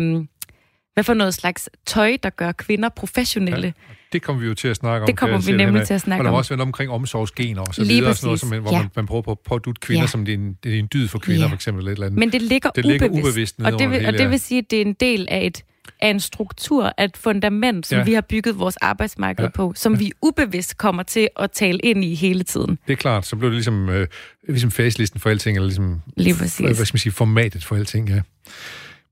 [0.95, 3.67] hvad for noget slags tøj, der gør kvinder professionelle.
[3.67, 5.07] Ja, det kommer vi jo til at snakke om.
[5.07, 6.21] Det kommer vi nemlig til at snakke om.
[6.21, 8.73] Og der har også været omkring omsorgsgener og så Lige videre, sådan noget, som, hvor
[8.73, 8.79] ja.
[8.79, 10.07] man, man prøver på at pådute kvinder, ja.
[10.07, 11.49] som det er, en, det er en dyd for kvinder, ja.
[11.49, 11.81] for eksempel.
[11.81, 12.19] Eller et eller andet.
[12.19, 13.09] Men det ligger det ubevidst.
[13.09, 15.47] Ligger ubevidst og, det vil, og det vil sige, at det er en del af
[15.47, 15.65] et
[16.01, 18.05] af en struktur, af et fundament, som ja.
[18.05, 19.51] vi har bygget vores arbejdsmarked ja.
[19.51, 19.99] på, som ja.
[19.99, 22.79] vi ubevidst kommer til at tale ind i hele tiden.
[22.87, 24.09] Det er klart, så blev det ligesom, øh,
[24.49, 26.77] ligesom facelisten for alting, eller ligesom Lige præcis.
[26.77, 28.21] Hvad skal man sige, formatet for alting, ja.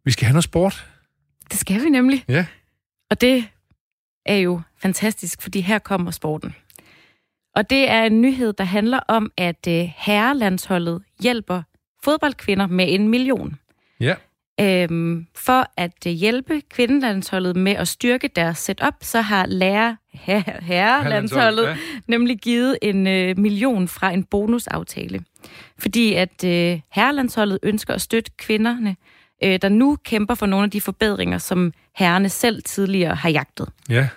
[0.05, 0.87] Vi skal have noget sport.
[1.51, 2.25] Det skal vi nemlig.
[2.29, 2.47] Ja.
[3.11, 3.45] Og det
[4.27, 6.55] er jo fantastisk, fordi her kommer sporten.
[7.55, 11.63] Og det er en nyhed, der handler om, at øh, herrelandsholdet hjælper
[12.05, 13.59] fodboldkvinder med en million.
[14.01, 14.15] Ja.
[14.61, 19.97] Øhm, for at øh, hjælpe kvindelandsholdet med at styrke deres setup, så har lærer
[20.63, 21.77] herrelandsholdet ja.
[22.07, 25.25] nemlig givet en øh, million fra en bonusaftale.
[25.79, 28.97] Fordi at øh, herrelandsholdet ønsker at støtte kvinderne,
[29.45, 33.69] øh, der nu kæmper for nogle af de forbedringer, som herrerne selv tidligere har jagtet.
[33.89, 34.09] Ja,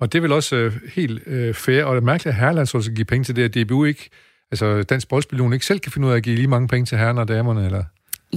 [0.00, 2.84] og det er vel også øh, helt øh, fair, og det er mærkeligt, at herrelandsholdet
[2.84, 4.10] skal give penge til det, at DBU ikke,
[4.50, 6.98] altså Dansk Boldspillion ikke selv kan finde ud af at give lige mange penge til
[6.98, 7.84] herrerne og damerne, eller?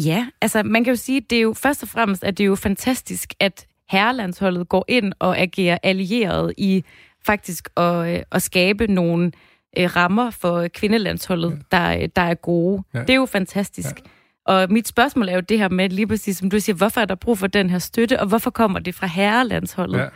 [0.05, 2.47] Ja, altså man kan jo sige, det er jo først og fremmest, at det er
[2.47, 6.83] jo fantastisk, at herrelandsholdet går ind og agerer allieret i
[7.25, 9.31] faktisk at, øh, at skabe nogle
[9.77, 11.77] øh, rammer for kvindelandsholdet, ja.
[11.77, 12.83] der, der er gode.
[12.93, 12.99] Ja.
[12.99, 13.95] Det er jo fantastisk.
[13.95, 14.09] Ja.
[14.47, 17.05] Og mit spørgsmål er jo det her med, lige præcis som du siger, hvorfor er
[17.05, 20.09] der brug for den her støtte, og hvorfor kommer det fra herrelandsholdet?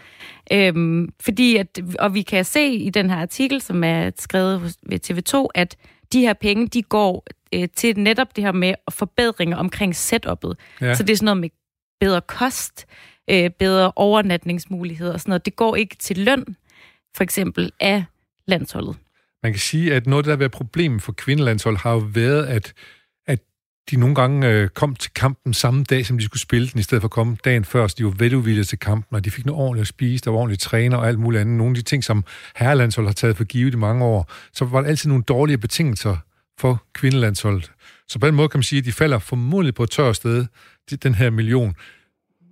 [0.52, 0.68] Ja.
[0.68, 5.00] Øhm, fordi, at, og vi kan se i den her artikel, som er skrevet ved
[5.12, 5.76] TV2, at
[6.14, 10.54] de her penge, de går øh, til netop det her med forbedringer omkring setup'et.
[10.82, 10.94] Ja.
[10.94, 11.50] Så det er sådan noget med
[12.00, 12.86] bedre kost,
[13.30, 15.46] øh, bedre overnatningsmuligheder og sådan noget.
[15.46, 16.46] Det går ikke til løn,
[17.16, 18.04] for eksempel, af
[18.48, 18.96] landsholdet.
[19.44, 22.74] Man kan sige, at noget, der har været problemet for kvindelandshold, har jo været, at
[23.92, 26.84] de nogle gange øh, kom til kampen samme dag, som de skulle spille den, i
[26.84, 29.46] stedet for at komme dagen før, så de var veludvildet til kampen, og de fik
[29.46, 31.58] noget ordentligt at spise, der var ordentligt træner og alt muligt andet.
[31.58, 32.24] Nogle af de ting, som
[32.56, 36.18] herrelandshold har taget for givet i mange år, så var der altid nogle dårlige betingelser
[36.60, 37.72] for kvindelandsholdet.
[38.08, 40.46] Så på den måde kan man sige, at de falder formodentlig på et tørt sted,
[41.04, 41.76] den her million.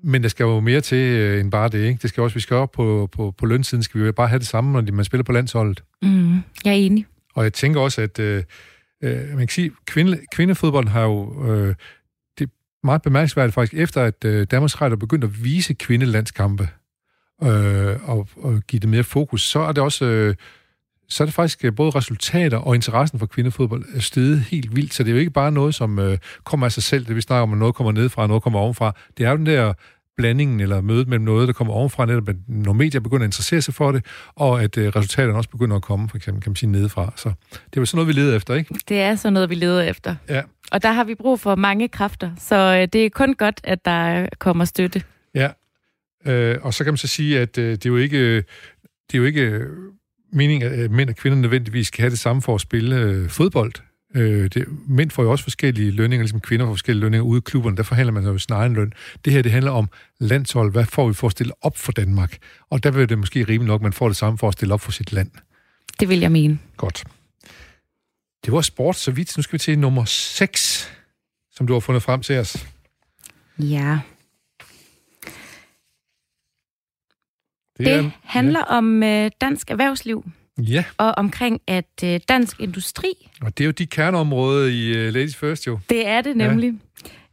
[0.03, 1.99] Men der skal jo mere til øh, end bare det, ikke?
[2.01, 4.39] Det skal også, vi skal op på, på, på lønsiden, skal vi jo bare have
[4.39, 5.83] det samme, når man spiller på landsholdet.
[6.01, 6.33] Mm,
[6.65, 7.05] jeg er enig.
[7.35, 8.43] Og jeg tænker også, at øh,
[9.03, 11.45] øh, man kan sige, kvinde, kvindefodbold har jo...
[11.47, 11.75] Øh,
[12.37, 12.49] det er
[12.83, 16.69] meget bemærkelsesværdigt faktisk, efter at øh, Danmarks Radio begyndte at vise kvindelandskampe
[17.43, 20.05] øh, og, og give det mere fokus, så er det også...
[20.05, 20.35] Øh,
[21.11, 24.93] så er det faktisk øh, både resultater og interessen for kvindefodbold er steget helt vildt.
[24.93, 27.21] Så det er jo ikke bare noget, som øh, kommer af sig selv, det vi
[27.21, 28.95] snakker om, at noget kommer nedefra, noget kommer ovenfra.
[29.17, 29.73] Det er jo den der
[30.19, 33.73] blandingen eller mødet mellem noget, der kommer ovenfra, netop når medier begynder at interessere sig
[33.73, 34.05] for det,
[34.35, 37.13] og at øh, resultaterne også begynder at komme, for eksempel, kan man sige, nedefra.
[37.15, 38.75] Så det er jo sådan noget, vi leder efter, ikke?
[38.89, 40.15] Det er sådan noget, vi leder efter.
[40.29, 40.41] Ja.
[40.71, 43.85] Og der har vi brug for mange kræfter, så øh, det er kun godt, at
[43.85, 45.03] der kommer støtte.
[45.35, 45.49] Ja,
[46.25, 49.17] øh, og så kan man så sige, at øh, det er jo ikke, det er
[49.17, 49.67] jo ikke øh,
[50.33, 53.73] meningen, at mænd og kvinder nødvendigvis skal have det samme for at spille øh, fodbold.
[54.15, 57.41] Øh, det, mænd får jo også forskellige lønninger, ligesom kvinder får forskellige lønninger ude i
[57.45, 57.77] klubberne.
[57.77, 58.93] Der forhandler man jo sin egen løn.
[59.25, 60.71] Det her, det handler om landshold.
[60.71, 62.37] Hvad får vi for at stille op for Danmark?
[62.69, 64.73] Og der vil det måske rimeligt nok, at man får det samme for at stille
[64.73, 65.31] op for sit land.
[65.99, 66.59] Det vil jeg mene.
[66.77, 67.03] Godt.
[68.45, 69.37] Det var sport så vidt.
[69.37, 70.91] Nu skal vi til nummer 6,
[71.51, 72.67] som du har fundet frem til os.
[73.59, 73.99] Ja.
[77.77, 78.77] Det, det er, handler ja.
[78.77, 80.25] om øh, dansk erhvervsliv.
[80.59, 80.83] Ja.
[80.97, 83.29] Og omkring, at øh, dansk industri...
[83.41, 85.79] Og det er jo de kerneområder i øh, Ladies First, jo.
[85.89, 86.73] Det er det nemlig.
[86.73, 86.79] Ja.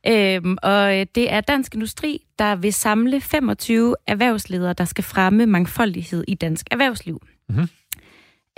[0.08, 5.46] Øhm, og øh, det er Dansk Industri, der vil samle 25 erhvervsledere, der skal fremme
[5.46, 7.22] mangfoldighed i dansk erhvervsliv.
[7.48, 7.68] Mm-hmm.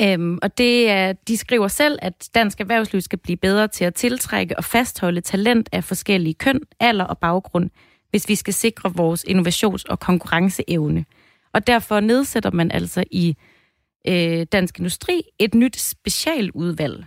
[0.01, 3.95] Øhm, og det er, de skriver selv, at dansk erhvervsliv skal blive bedre til at
[3.95, 7.71] tiltrække og fastholde talent af forskellige køn, alder og baggrund,
[8.11, 11.05] hvis vi skal sikre vores innovations- og konkurrenceevne.
[11.53, 13.37] Og derfor nedsætter man altså i
[14.09, 17.05] øh, Dansk Industri et nyt specialudvalg,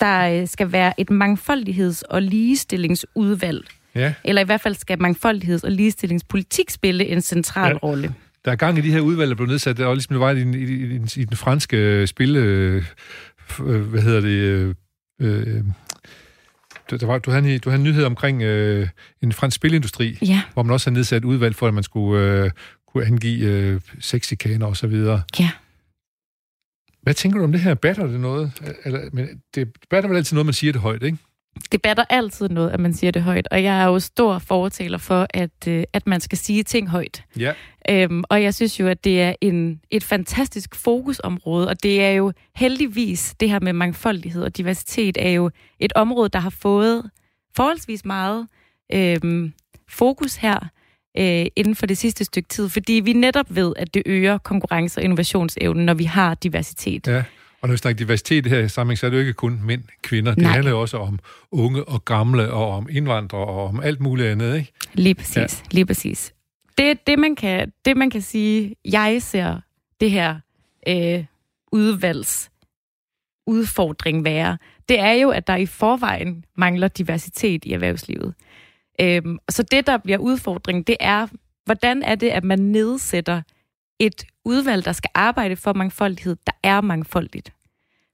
[0.00, 3.64] der øh, skal være et mangfoldigheds- og ligestillingsudvalg.
[3.94, 4.14] Ja.
[4.24, 7.78] Eller i hvert fald skal mangfoldigheds- og ligestillingspolitik spille en central ja.
[7.78, 8.14] rolle.
[8.44, 10.42] Der er gang i de her udvalg, der blev nedsat, og ligesom det var i,
[10.42, 12.84] i, i, i den franske øh, spil, øh,
[13.60, 14.74] øh, hvad hedder det, øh,
[15.20, 15.64] øh,
[16.90, 18.88] der var, du, havde en, du havde en nyhed omkring øh,
[19.22, 20.42] en fransk spilindustri, ja.
[20.54, 22.50] hvor man også har nedsat udvalg for, at man skulle øh,
[22.88, 25.22] kunne angive øh, sexikaner og så videre.
[25.38, 25.50] Ja.
[27.06, 27.74] Hvad tænker du om det her?
[27.74, 28.52] Batter det noget?
[28.84, 31.18] Eller, men det batter vel altid noget, man siger det højt, ikke?
[31.72, 34.98] Det batter altid noget, at man siger det højt, og jeg er jo stor fortaler
[34.98, 37.24] for, at, øh, at man skal sige ting højt.
[37.38, 37.52] Ja.
[37.90, 42.10] Øhm, og jeg synes jo, at det er en, et fantastisk fokusområde, og det er
[42.10, 47.10] jo heldigvis, det her med mangfoldighed og diversitet, er jo et område, der har fået
[47.56, 48.46] forholdsvis meget
[48.92, 49.52] øhm,
[49.88, 50.68] fokus her
[51.18, 55.00] øh, inden for det sidste stykke tid, fordi vi netop ved, at det øger konkurrence-
[55.00, 57.06] og innovationsevnen, når vi har diversitet.
[57.06, 57.22] Ja.
[57.60, 59.60] Og når vi snakker diversitet i det her sammenhæng, så er det jo ikke kun
[59.64, 60.34] mænd, kvinder.
[60.34, 60.52] Det Nej.
[60.52, 61.18] handler jo også om
[61.52, 64.72] unge og gamle, og om indvandrere, og om alt muligt andet, ikke?
[64.94, 65.46] Lige præcis, ja.
[65.70, 66.34] lige præcis.
[66.78, 69.60] Det, det, man kan, det, man kan sige, jeg ser
[70.00, 70.40] det her
[70.88, 71.24] øh,
[71.72, 72.50] udvalgs
[73.46, 78.34] udfordring være, det er jo, at der i forvejen mangler diversitet i erhvervslivet.
[79.00, 81.26] Øhm, så det, der bliver udfordringen, det er,
[81.64, 83.42] hvordan er det, at man nedsætter
[84.00, 87.52] et udvalg, der skal arbejde for mangfoldighed, der er mangfoldigt.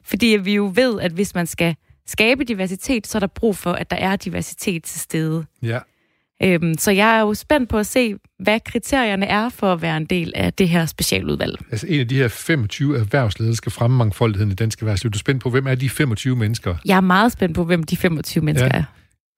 [0.05, 3.73] Fordi vi jo ved, at hvis man skal skabe diversitet, så er der brug for,
[3.73, 5.45] at der er diversitet til stede.
[5.63, 5.79] Ja.
[6.43, 9.97] Øhm, så jeg er jo spændt på at se, hvad kriterierne er for at være
[9.97, 11.59] en del af det her specialudvalg.
[11.71, 15.11] Altså en af de her 25 erhvervsledere, der skal fremme mangfoldigheden i dansk erhvervsliv.
[15.11, 16.77] Du er spændt på, hvem er de 25 mennesker?
[16.85, 18.79] Jeg er meget spændt på, hvem de 25 mennesker Ja.
[18.79, 18.85] er.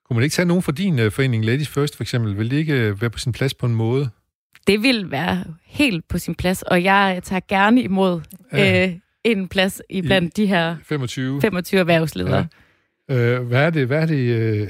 [0.05, 2.39] Kunne man ikke tage nogen fra din uh, forening, Ladies First for eksempel?
[2.39, 4.11] Vil det ikke uh, være på sin plads på en måde?
[4.67, 8.21] Det vil være helt på sin plads, og jeg tager gerne imod
[8.53, 8.87] Ja.
[8.89, 11.41] øh, en plads i blandt de her 25?
[11.41, 12.47] 25 erhvervsledere.
[13.09, 13.39] Ja.
[13.41, 13.87] Uh, hvad er det?
[13.87, 14.61] Hvad er det uh,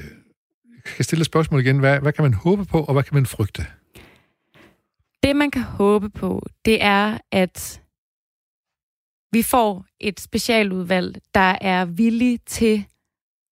[0.85, 1.79] jeg kan stille et spørgsmål igen.
[1.79, 3.67] Hvad, hvad kan man håbe på, og hvad kan man frygte?
[5.23, 7.81] Det, man kan håbe på, det er, at
[9.33, 12.85] vi får et specialudvalg, der er villig til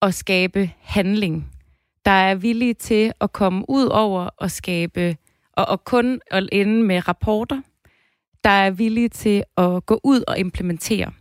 [0.02, 1.51] at skabe handling.
[2.04, 5.16] Der er villige til at komme ud over og skabe,
[5.52, 7.60] og, og kun at ende med rapporter.
[8.44, 11.12] Der er villige til at gå ud og implementere.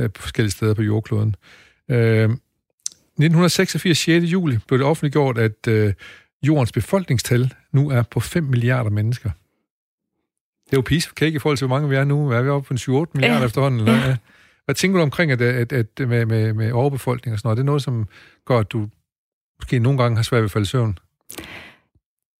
[0.00, 1.36] øh, på forskellige steder på jordkloden.
[1.90, 4.24] Øh, 1986, 6.
[4.24, 5.92] juli, blev det offentliggjort, at øh,
[6.42, 9.30] jordens befolkningstal nu er på 5 milliarder mennesker.
[10.70, 12.30] Det er jo cake i forhold til, hvor mange vi er nu.
[12.30, 13.46] Er vi oppe på en 7-8 milliarder Ja.
[13.46, 13.80] efterhånden?
[13.80, 13.94] Eller?
[13.94, 14.16] Ja.
[14.64, 17.56] Hvad tænker du omkring at, at, at med, med, med overbefolkning og sådan noget?
[17.56, 18.08] Er det noget, som
[18.44, 18.88] gør, at du
[19.64, 20.98] måske nogle gange har svært ved at falde i søvn?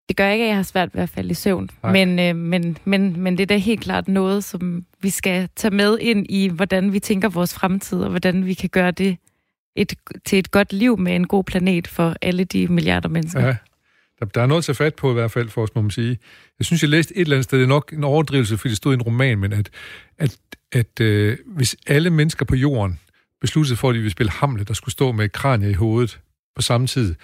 [0.09, 1.71] Det gør ikke, at jeg har svært ved at falde i søvn.
[1.83, 5.75] Men, øh, men, men, men det er da helt klart noget, som vi skal tage
[5.75, 9.17] med ind i, hvordan vi tænker vores fremtid, og hvordan vi kan gøre det
[9.77, 13.47] et, til et godt liv med en god planet for alle de milliarder mennesker.
[13.47, 13.57] Ja,
[14.19, 15.91] der, der er noget at tage fat på i hvert fald for os, må man
[15.91, 16.19] sige.
[16.59, 18.77] Jeg synes, jeg læste et eller andet sted, det er nok en overdrivelse, fordi det
[18.77, 19.71] stod i en roman, men at,
[20.19, 20.37] at,
[20.73, 22.99] at øh, hvis alle mennesker på jorden
[23.41, 26.21] besluttede for, at de ville spille Hamlet, der skulle stå med kranie i hovedet
[26.57, 27.15] på samme tid,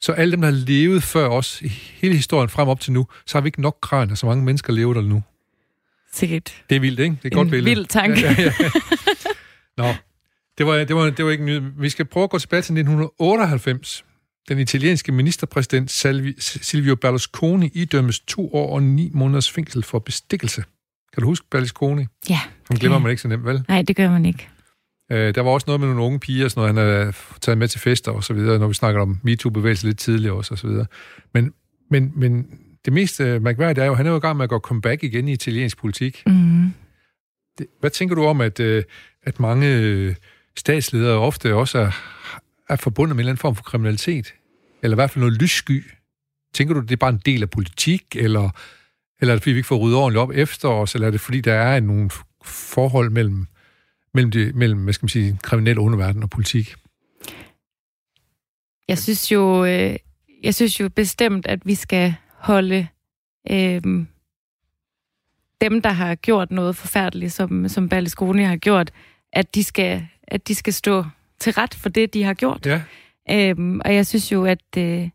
[0.00, 3.06] så alle dem, der har levet før os, i hele historien frem op til nu,
[3.26, 5.22] så har vi ikke nok kranier, så mange mennesker lever der nu.
[6.12, 6.62] Sikkert.
[6.70, 7.16] Det er vildt, ikke?
[7.16, 7.76] Det er et godt En billede.
[7.76, 8.20] vild tanke.
[8.20, 8.70] Ja, ja, ja.
[9.76, 9.94] Nå,
[10.58, 11.62] det var, det, var, det var ikke nyt.
[11.78, 14.04] Vi skal prøve at gå tilbage til 1998.
[14.48, 20.64] Den italienske ministerpræsident Salvi, Silvio Berlusconi idømmes to år og ni måneders fængsel for bestikkelse.
[21.14, 22.06] Kan du huske Berlusconi?
[22.30, 22.40] Ja.
[22.68, 23.64] Hun glemmer man ikke så nemt, vel?
[23.68, 24.48] Nej, det gør man ikke.
[25.12, 27.68] Øh, der var også noget med nogle unge piger, sådan noget, han har taget med
[27.68, 30.66] til fester og så videre, når vi snakker om MeToo-bevægelse lidt tidligere også, og så
[30.66, 30.86] videre.
[31.34, 31.52] Men,
[31.90, 32.46] men, men
[32.84, 35.02] det mest øh, mærkværdige er jo, han er jo i gang med at gå comeback
[35.02, 36.22] igen i italiensk politik.
[36.26, 36.72] Mm.
[37.58, 38.84] Det, hvad tænker du om, at, øh,
[39.22, 40.14] at mange øh,
[40.56, 41.90] statsledere ofte også er,
[42.68, 44.34] er forbundet med en eller anden form for kriminalitet?
[44.82, 45.84] Eller i hvert fald noget lyssky?
[46.54, 48.50] Tænker du, det er bare en del af politik, eller,
[49.20, 51.20] eller er det fordi, vi ikke får ryddet ordentligt op efter os, eller er det
[51.20, 52.10] fordi, der er nogle
[52.44, 53.46] forhold mellem,
[54.16, 56.74] mellem, det, mellem hvad skal man sige, kriminel underverden og politik?
[58.88, 59.96] Jeg synes jo, øh,
[60.42, 62.86] jeg synes jo bestemt, at vi skal holde
[63.50, 63.82] øh,
[65.60, 68.90] dem, der har gjort noget forfærdeligt, som, som Berlusconi har gjort,
[69.32, 71.04] at de skal, at de skal stå
[71.38, 72.66] til ret for det, de har gjort.
[72.66, 72.82] Ja.
[73.30, 75.08] Øhm, og jeg synes jo, at, øh,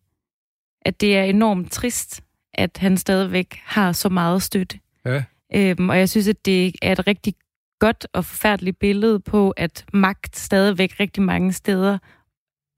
[0.81, 4.79] at det er enormt trist, at han stadigvæk har så meget støtte.
[5.05, 5.23] Ja.
[5.55, 7.35] Øhm, og jeg synes, at det er et rigtig
[7.81, 11.97] godt og forfærdeligt billede på, at magt stadigvæk rigtig mange steder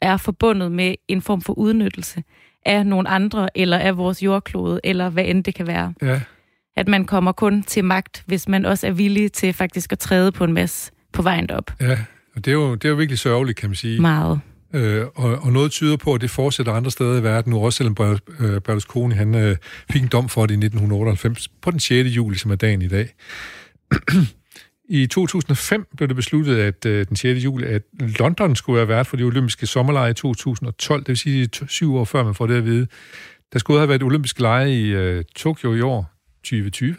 [0.01, 2.23] er forbundet med en form for udnyttelse
[2.65, 5.93] af nogle andre, eller af vores jordklode, eller hvad end det kan være.
[6.01, 6.21] Ja.
[6.75, 10.31] At man kommer kun til magt, hvis man også er villig til faktisk at træde
[10.31, 11.71] på en masse på vejen op.
[11.81, 11.97] Ja,
[12.35, 14.01] og det er jo, det er jo virkelig sørgeligt, kan man sige.
[14.01, 14.39] Meget.
[14.73, 17.77] Øh, og, og noget tyder på, at det fortsætter andre steder i verden nu, også
[17.77, 19.55] selvom øh, Berlusconi han, øh,
[19.91, 22.09] fik en dom for det i 1998, på den 6.
[22.09, 23.09] juli, som er dagen i dag.
[24.89, 27.43] I 2005 blev det besluttet, at øh, den 6.
[27.43, 27.81] juli, at
[28.19, 32.05] London skulle være vært for de olympiske sommerlege i 2012, det vil sige syv år
[32.05, 32.87] før man får det at vide.
[33.53, 36.11] Der skulle have været olympiske lege i øh, Tokyo i år,
[36.43, 36.95] 2020.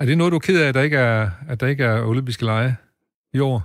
[0.00, 2.04] Er det noget, du er ked af, at der ikke er, at der ikke er
[2.04, 2.76] olympiske lege
[3.34, 3.62] i år?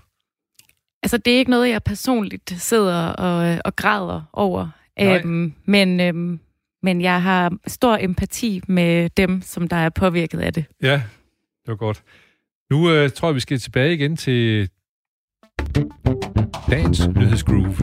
[1.03, 4.69] Altså, det er ikke noget, jeg personligt sidder og, og græder over.
[4.99, 5.17] Nej.
[5.17, 6.39] Øhm, men, øhm,
[6.83, 10.65] men jeg har stor empati med dem, som der er påvirket af det.
[10.81, 10.93] Ja,
[11.65, 12.03] det var godt.
[12.71, 14.69] Nu øh, tror jeg, vi skal tilbage igen til
[16.69, 17.75] dagens nyhedsgroove.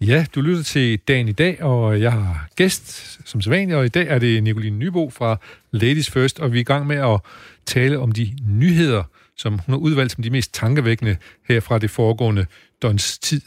[0.00, 3.88] Ja, du lytter til dagen i dag, og jeg har gæst som sædvanligt, og i
[3.88, 5.36] dag er det Nicoline Nybo fra
[5.70, 7.20] Ladies First, og vi er i gang med at
[7.66, 9.04] tale om de nyheder,
[9.36, 11.16] som hun har udvalgt som de mest tankevækkende
[11.48, 12.46] her fra det foregående
[12.82, 13.40] døgns tid.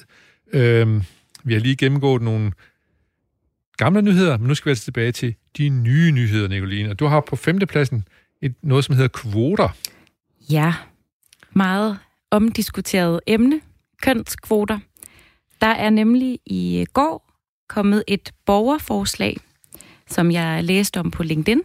[0.53, 1.01] Øhm,
[1.43, 2.51] vi har lige gennemgået nogle
[3.77, 6.89] gamle nyheder, men nu skal vi altså tilbage til de nye nyheder, Nicoline.
[6.89, 8.07] Og du har på femtepladsen
[8.41, 9.69] et, noget, som hedder kvoter.
[10.49, 10.73] Ja,
[11.53, 11.99] meget
[12.31, 13.61] omdiskuteret emne,
[14.01, 14.79] kønskvoter.
[15.61, 17.31] Der er nemlig i går
[17.69, 19.37] kommet et borgerforslag,
[20.07, 21.61] som jeg læste om på LinkedIn,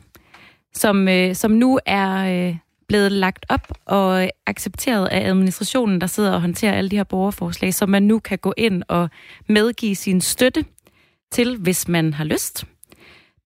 [0.75, 2.57] som, øh, som nu er øh,
[2.89, 7.75] blevet lagt op og accepteret af administrationen, der sidder og håndterer alle de her borgerforslag,
[7.75, 9.11] så man nu kan gå ind og
[9.49, 10.65] medgive sin støtte
[11.33, 12.67] til, hvis man har lyst.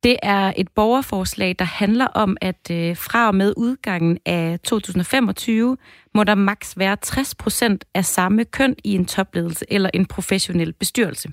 [0.02, 5.76] Det er et borgerforslag, der handler om, at øh, fra og med udgangen af 2025
[6.14, 10.72] må der maks være 60 procent af samme køn i en topledelse eller en professionel
[10.72, 11.32] bestyrelse.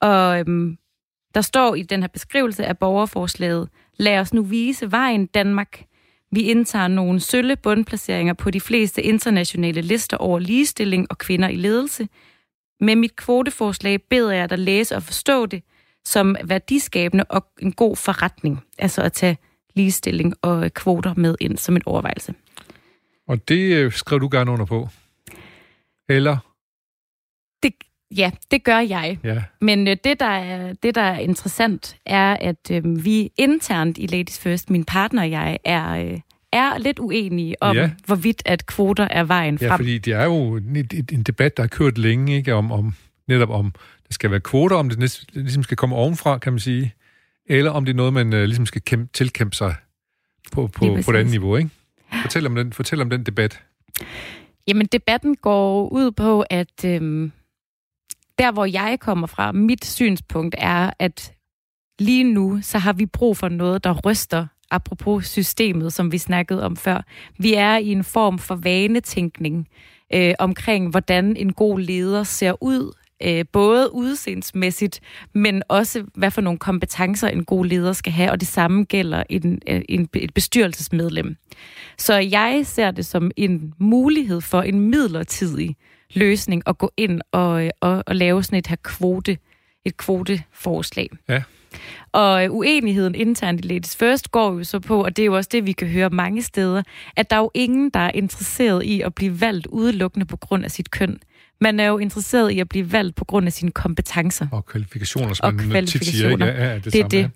[0.00, 0.76] Og øhm,
[1.34, 5.84] der står i den her beskrivelse af borgerforslaget, lad os nu vise vejen Danmark.
[6.30, 11.56] Vi indtager nogle sølle bundplaceringer på de fleste internationale lister over ligestilling og kvinder i
[11.56, 12.08] ledelse.
[12.80, 15.62] Med mit kvoteforslag beder jeg dig læse og forstå det
[16.04, 18.64] som værdiskabende og en god forretning.
[18.78, 19.38] Altså at tage
[19.74, 22.34] ligestilling og kvoter med ind som en overvejelse.
[23.28, 24.88] Og det øh, skrev du gerne under på.
[26.08, 26.36] Eller?
[27.62, 27.74] Det,
[28.16, 29.18] ja, det gør jeg.
[29.24, 29.42] Ja.
[29.60, 34.06] Men øh, det, der er, det, der er interessant, er, at øh, vi internt i
[34.06, 36.20] Ladies First, min partner og jeg, er, øh,
[36.52, 37.82] er lidt uenige om, Ja.
[37.82, 37.90] ja.
[38.06, 39.78] hvorvidt at kvoter er vejen Ja, frem.
[39.78, 40.56] fordi det er jo
[41.12, 42.54] en, debat, der har kørt længe, ikke?
[42.54, 42.94] Om, om
[43.28, 43.72] netop om
[44.08, 46.94] der skal være kvoter, om det næsten, ligesom skal komme ovenfra, kan man sige,
[47.46, 49.74] eller om det er noget, man uh, ligesom skal kæmpe, tilkæmpe sig
[50.52, 51.70] på, på, på et andet niveau, ikke?
[52.22, 53.62] Fortæl om den, fortæl om den debat.
[54.68, 57.32] Jamen, debatten går ud på, at øhm,
[58.38, 61.32] der, hvor jeg kommer fra, mit synspunkt er, at
[61.98, 66.64] lige nu, så har vi brug for noget, der ryster, apropos systemet, som vi snakkede
[66.64, 67.02] om før.
[67.38, 69.68] Vi er i en form for vanetænkning
[70.14, 75.00] øh, omkring, hvordan en god leder ser ud, øh, både udseendsmæssigt,
[75.34, 79.22] men også hvad for nogle kompetencer en god leder skal have, og det samme gælder
[79.30, 81.36] en, øh, en, et bestyrelsesmedlem.
[81.98, 85.76] Så jeg ser det som en mulighed for en midlertidig
[86.14, 89.38] løsning at gå ind og, øh, og, og lave sådan et her kvote,
[89.84, 91.10] et kvoteforslag.
[91.28, 91.42] Ja.
[92.12, 95.50] Og uenigheden internt i Ladies First går jo så på, og det er jo også
[95.52, 96.82] det, vi kan høre mange steder,
[97.16, 100.64] at der er jo ingen, der er interesseret i at blive valgt udelukkende på grund
[100.64, 101.18] af sit køn.
[101.60, 104.46] Man er jo interesseret i at blive valgt på grund af sine kompetencer.
[104.52, 106.28] Og kvalifikationer, som Og man tit siger.
[106.28, 106.46] Kvalifikationer.
[106.46, 107.30] Ja, ja, det, Det er det.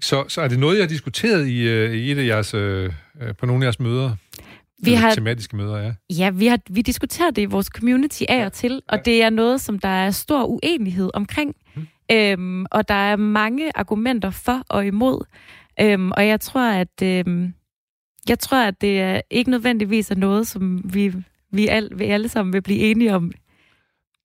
[0.00, 2.92] Så, så er det noget, jeg har diskuteret i, øh, i et af jeres, øh,
[3.22, 4.16] øh, på nogle af jeres møder?
[4.82, 5.92] Vi har, Tematiske møder, ja.
[6.10, 9.30] ja, vi, har, vi diskuterer det i vores community af og til, og det er
[9.30, 11.56] noget, som der er stor uenighed omkring.
[11.74, 11.86] Mm.
[12.12, 15.24] Øhm, og der er mange argumenter for og imod.
[15.80, 17.54] Øhm, og jeg tror, at øhm,
[18.28, 21.12] jeg tror, at det er ikke nødvendigvis er noget, som vi,
[21.52, 23.32] vi, al, vi alle sammen vil blive enige om.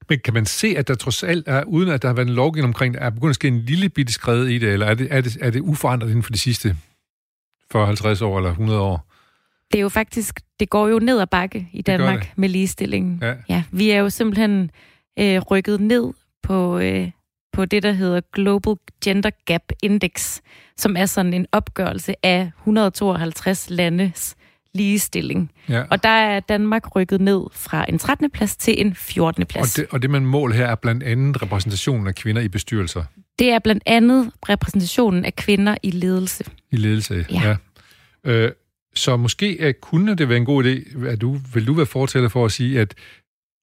[0.09, 2.33] Men kan man se, at der trods alt er, uden at der har været en
[2.33, 4.93] lovgivning omkring det, er begyndt at ske en lille bitte skred i det, eller er
[4.93, 6.77] det, er det, er det uforandret inden for de sidste
[7.71, 9.10] 40, 50 år eller 100 år?
[9.73, 12.29] Det er jo faktisk, det går jo ned ad bakke i Danmark det.
[12.35, 13.19] med ligestillingen.
[13.21, 13.33] Ja.
[13.49, 14.71] Ja, vi er jo simpelthen
[15.19, 16.13] øh, rykket ned
[16.43, 17.11] på, øh,
[17.53, 20.39] på det, der hedder Global Gender Gap Index,
[20.77, 24.35] som er sådan en opgørelse af 152 landes
[24.73, 25.51] ligestilling.
[25.69, 25.83] ja.
[25.89, 28.31] Og der er Danmark rykket ned fra en 13.
[28.31, 29.41] plads til en 14.
[29.41, 29.73] Og plads.
[29.73, 33.03] det, og det, man mål her, er blandt andet repræsentationen af kvinder i bestyrelser,
[33.39, 36.43] det er blandt andet repræsentationen af kvinder i ledelse.
[36.71, 37.25] i ledelse.
[37.31, 37.57] Ja.
[38.25, 38.31] Ja.
[38.31, 38.51] Øh,
[38.95, 42.45] så måske kunne det være en god idé, at du, vil du være fortæller for
[42.45, 42.95] at sige, at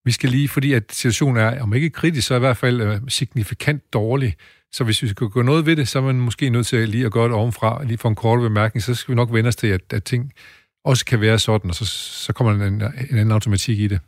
[0.05, 3.09] vi skal lige, fordi at situationen er, om ikke kritisk, så i hvert fald uh,
[3.09, 4.37] signifikant dårlig.
[4.73, 7.07] Så hvis vi skal gå noget ved det, så er man måske nødt til lige
[7.07, 9.57] at gøre det ovenfra, lige for en kort bemærkning, så skal vi nok vende os
[9.57, 10.33] til, at, at ting
[10.85, 11.85] også kan være sådan, og så,
[12.27, 14.01] så kommer en, en anden automatik i det.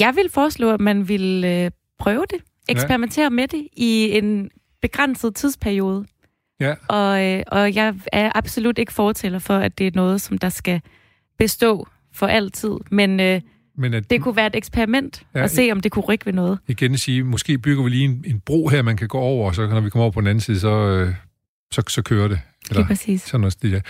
[0.00, 2.38] Jeg vil foreslå, at man vil øh, prøve det,
[2.68, 3.30] eksperimentere ja.
[3.30, 4.50] med det i en
[4.82, 6.04] begrænset tidsperiode.
[6.60, 6.74] Ja.
[6.88, 10.48] Og, øh, og jeg er absolut ikke fortæller for, at det er noget, som der
[10.48, 10.80] skal
[11.38, 12.72] bestå for altid.
[12.90, 13.40] Men øh,
[13.76, 16.32] Men at, det kunne være et eksperiment Ja, at se, om det kunne rykke ved
[16.32, 16.58] noget.
[16.68, 19.54] igen sige, måske bygger vi lige en, en bro her, man kan gå over, og
[19.54, 21.14] så når vi kommer over på den anden side, så, øh,
[21.72, 22.40] så, så kører det.
[22.70, 23.22] Lige præcis.
[23.22, 23.80] Sådan noget stil, ja.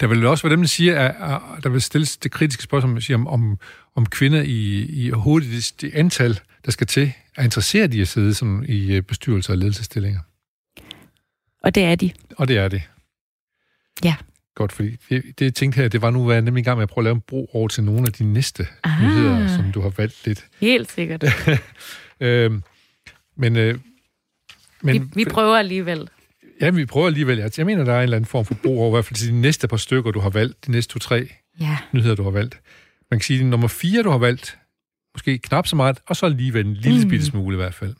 [0.00, 1.14] Der vil også være dem, der siger, at,
[1.56, 3.58] at der vil stilles det kritiske spørgsmål siger, om, om,
[3.96, 8.08] om kvinder i, i hurtigt det, det antal, der skal til, er interesseret i at
[8.08, 10.20] sidde som i øh, bestyrelser og ledelsesstillinger.
[11.62, 12.10] Og det er de.
[12.36, 12.82] Og det er det.
[14.04, 14.14] Ja.
[14.54, 16.76] Godt, fordi det, det jeg tænkte her, det var nu, hvad jeg nemlig i gang
[16.78, 19.02] med at prøve at lave en bro over til nogle af de næste Ah.
[19.02, 20.46] nyheder, som du har valgt lidt.
[20.60, 21.24] Helt sikkert.
[22.20, 22.62] Øhm,
[23.36, 23.78] men, øh,
[24.82, 26.08] men vi, vi prøver alligevel.
[26.60, 27.38] Ja, vi prøver alligevel.
[27.38, 29.16] Jeg jeg mener, der er en eller anden form for bro over, i hvert fald
[29.16, 31.28] til de næste par stykker, du har valgt, de næste to-tre
[31.60, 31.76] Ja.
[31.92, 32.60] nyheder, du har valgt.
[33.10, 34.58] Man kan sige, at nummer fire, du har valgt,
[35.14, 37.20] måske knap så meget, og så alligevel en lille Mm.
[37.20, 37.94] smule i hvert fald.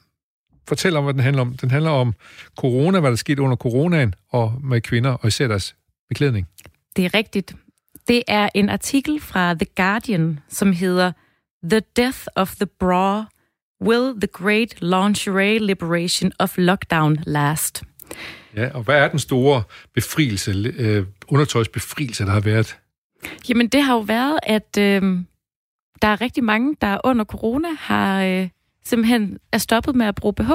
[0.68, 1.56] Fortæl om, hvad den handler om.
[1.56, 2.14] Den handler om
[2.56, 5.76] corona, hvad der skete under coronaen, og med kvinder, og især deres
[6.08, 6.48] beklædning.
[6.96, 7.54] Det er rigtigt.
[8.08, 11.12] Det er en artikel fra The Guardian, som hedder
[11.70, 13.26] The Death of the Bra.
[13.84, 17.82] Will the Great Lingerie Liberation of Lockdown Last?
[18.56, 19.62] Ja, og hvad er den store
[19.94, 22.78] befrielse, øh, undertøjsbefrielse, der har været?
[23.48, 25.02] Jamen, det har jo været, at øh,
[26.02, 28.48] der er rigtig mange, der under corona har øh,
[28.88, 30.50] simpelthen er stoppet med at bruge BH.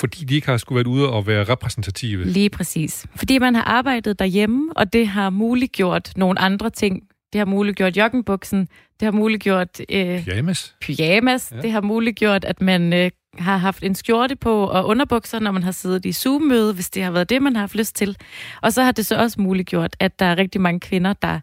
[0.00, 2.24] Fordi de ikke har skulle været ude og være repræsentative.
[2.24, 3.06] Lige præcis.
[3.16, 7.02] Fordi man har arbejdet derhjemme, og det har muliggjort nogle andre ting.
[7.32, 8.60] Det har muliggjort joggenbuksen,
[9.00, 10.74] det har muliggjort øh, Pyjamas.
[10.80, 11.60] pyjamas, Ja.
[11.60, 15.62] det har muliggjort, at man øh, har haft en skjorte på og underbukser, når man
[15.62, 18.16] har siddet i Zoom-møde, hvis det har været det, man har haft lyst til.
[18.62, 21.40] Og så har det så også muliggjort, at der er rigtig mange kvinder, der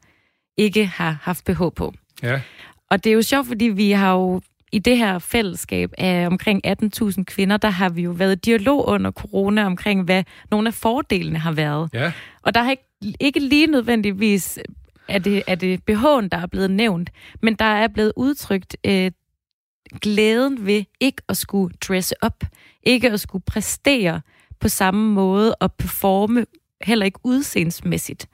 [0.58, 1.94] ikke har haft BH på.
[2.24, 2.42] Ja.
[2.90, 4.42] Og det er jo sjovt, fordi vi har jo
[4.74, 8.88] i det her fællesskab af omkring 18.000 kvinder, der har vi jo været i dialog
[8.88, 11.90] under corona omkring, hvad nogle af fordelene har været.
[11.94, 12.12] Ja.
[12.42, 12.88] Og der har ikke,
[13.20, 14.60] ikke lige nødvendigvis
[15.08, 17.10] er det, er det BH'en, der er blevet nævnt,
[17.42, 19.12] men der er blevet udtrykt øh,
[20.02, 22.44] glæden ved ikke at skulle dresse op,
[22.84, 24.22] ikke at skulle præstere
[24.60, 26.46] på samme måde og performe,
[26.82, 28.28] heller ikke udseendsmæssigt,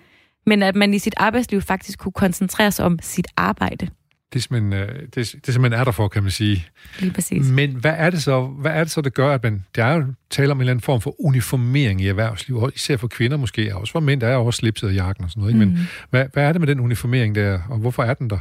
[0.45, 3.89] men at man i sit arbejdsliv faktisk kunne koncentrere sig om sit arbejde.
[4.33, 6.65] Det er, simpelthen, øh, det, er, det er simpelthen er der for, kan man sige.
[6.99, 7.49] Lige præcis.
[7.49, 9.65] Men hvad er det så, hvad er det så, der gør, at man...
[9.75, 13.07] Der er jo tale om en eller anden form for uniformering i erhvervslivet, især for
[13.07, 15.53] kvinder måske, og også for mænd, der er også slipset og jakken og sådan noget.
[15.53, 15.65] Ikke?
[15.65, 15.83] Men Mm.
[16.09, 18.39] hvad, hvad er det med den uniformering der, og hvorfor er den der?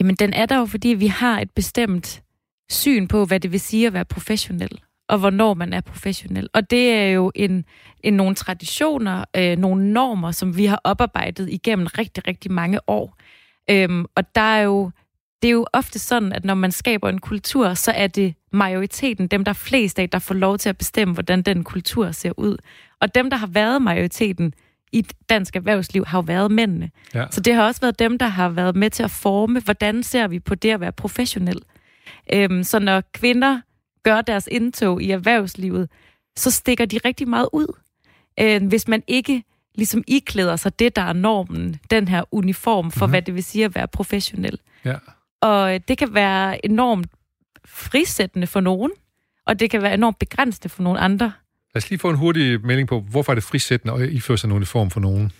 [0.00, 2.22] Jamen, den er der jo, fordi vi har et bestemt
[2.70, 6.48] syn på, hvad det vil sige at være professionel, og hvornår man er professionel.
[6.54, 7.64] Og det er jo en,
[8.02, 13.16] en nogle traditioner, øh, nogle normer, som vi har oparbejdet igennem rigtig, rigtig mange år.
[13.70, 14.90] Øhm, og der er jo,
[15.42, 19.26] det er jo ofte sådan, at når man skaber en kultur, så er det majoriteten,
[19.26, 22.32] dem der er flest af, der får lov til at bestemme, hvordan den kultur ser
[22.38, 22.56] ud.
[23.00, 24.54] Og dem, der har været majoriteten
[24.92, 26.90] i dansk erhvervsliv, har jo været mændene.
[27.14, 27.24] Ja.
[27.30, 30.28] Så det har også været dem, der har været med til at forme, hvordan ser
[30.28, 31.62] vi på det at være professionel.
[32.32, 33.60] Øhm, så når kvinder
[34.02, 35.90] gør deres indtog i erhvervslivet,
[36.36, 37.78] så stikker de rigtig meget ud.
[38.40, 39.44] Øh, hvis man ikke
[39.74, 43.12] ligesom iklæder sig det, der er normen, den her uniform for, mm-hmm.
[43.12, 44.58] hvad det vil sige at være professionel.
[44.84, 44.94] Ja.
[45.40, 47.08] Og øh, det kan være enormt
[47.64, 48.90] frisættende for nogen,
[49.46, 51.32] og det kan være enormt begrænsende for nogle andre.
[51.74, 54.48] Lad os lige få en hurtig melding på, hvorfor er det frisættende at iføre sig
[54.48, 55.32] en uniform for nogen?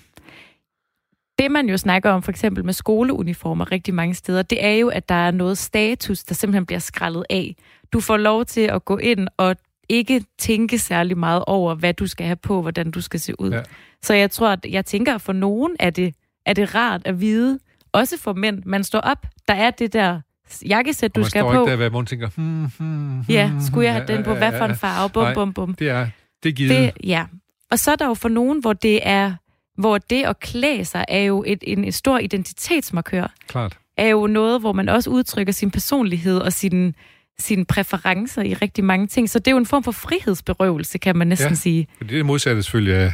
[1.38, 4.88] Det, man jo snakker om for eksempel med skoleuniformer rigtig mange steder, det er jo,
[4.88, 7.56] at der er noget status, der simpelthen bliver skrællet af.
[7.92, 9.56] Du får lov til at gå ind og
[9.90, 13.50] ikke tænke særlig meget over, hvad du skal have på, hvordan du skal se ud.
[13.50, 13.62] Ja.
[14.02, 16.14] Så jeg tror, at jeg tænker, at for nogen er det,
[16.46, 17.58] er det rart at vide,
[17.92, 20.20] også for mænd, man står op, der er det der
[20.66, 21.48] jakkesæt, du skal på.
[21.48, 24.16] Man står ikke der, hvor man tænker, hmm, hmm, hmm, ja, skulle jeg have ja,
[24.16, 25.74] den på, hvad for en farve, bum, Nej, bum, bum.
[25.74, 26.08] det er,
[26.42, 26.70] det er givet.
[26.70, 27.24] Det, ja,
[27.70, 29.32] og så er der jo for nogen, hvor det er,
[29.78, 33.34] hvor det at klæde sig er jo et, en, en stor identitetsmarkør.
[33.46, 33.78] Klart.
[33.96, 36.94] Er jo noget, hvor man også udtrykker sin personlighed og sin,
[37.40, 39.30] sine præferencer i rigtig mange ting.
[39.30, 41.88] Så det er jo en form for frihedsberøvelse, kan man næsten ja, sige.
[42.08, 43.12] det er modsatte selvfølgelig af,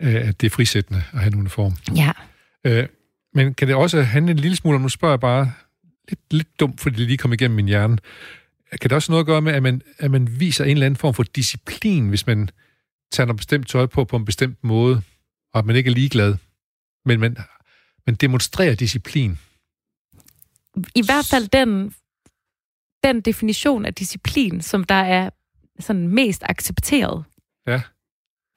[0.00, 1.76] at det er frisættende at have en uniform.
[1.96, 2.12] Ja.
[2.66, 2.88] Øh,
[3.34, 5.52] men kan det også handle en lille smule om, nu spørger jeg bare
[6.08, 7.98] lidt, lidt dumt, fordi det lige kom igennem min hjerne.
[8.80, 10.96] Kan det også noget at gøre med, at man, at man viser en eller anden
[10.96, 12.48] form for disciplin, hvis man
[13.12, 15.02] tager noget bestemt tøj på på en bestemt måde,
[15.52, 16.34] og at man ikke er ligeglad,
[17.04, 17.36] men man,
[18.06, 19.38] man demonstrerer disciplin?
[20.94, 21.94] I hvert fald den,
[23.04, 25.30] den definition af disciplin, som der er
[25.80, 27.24] sådan mest accepteret.
[27.66, 27.80] Ja.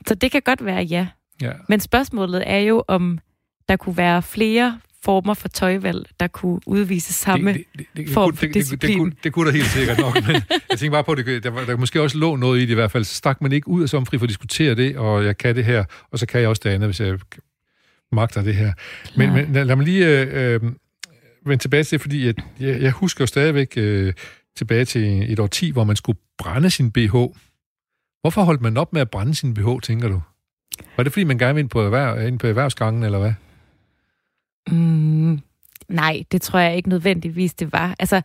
[0.08, 1.08] Så det kan godt være ja.
[1.41, 1.52] ja.
[1.70, 3.20] Men spørgsmålet er jo, om
[3.70, 8.32] der kunne være flere former for tøjvalg, der kunne udvise samme det, det, det, form
[8.32, 10.36] det, for det, det, det, det, kunne, det kunne der helt sikkert nok, men
[10.70, 12.91] jeg tænker bare på, at der, der måske også lå noget i det i hvert
[12.91, 13.04] fald.
[13.04, 15.56] Så stak man ikke ud af som fri for at diskutere det, og jeg kan
[15.56, 17.20] det her, og så kan jeg også det andet, hvis jeg
[18.12, 18.74] magter det her.
[19.18, 20.72] Men, men lad, lad mig lige øh, øh,
[21.50, 24.14] vende tilbage til, fordi jeg, jeg, jeg husker jo stadigvæk øh,
[24.56, 27.16] tilbage til et år 10, hvor man skulle brænde sin BH.
[28.22, 30.22] Hvorfor holdt man op med at brænde sin BH, tænker du?
[30.98, 33.34] Var det fordi, man gerne ville ind på, erhverv, ind på erhvervsgangen, eller hvad?
[34.72, 35.39] Mm,
[35.89, 37.96] nej, det tror jeg ikke nødvendigvis, det var.
[38.00, 38.22] Altså,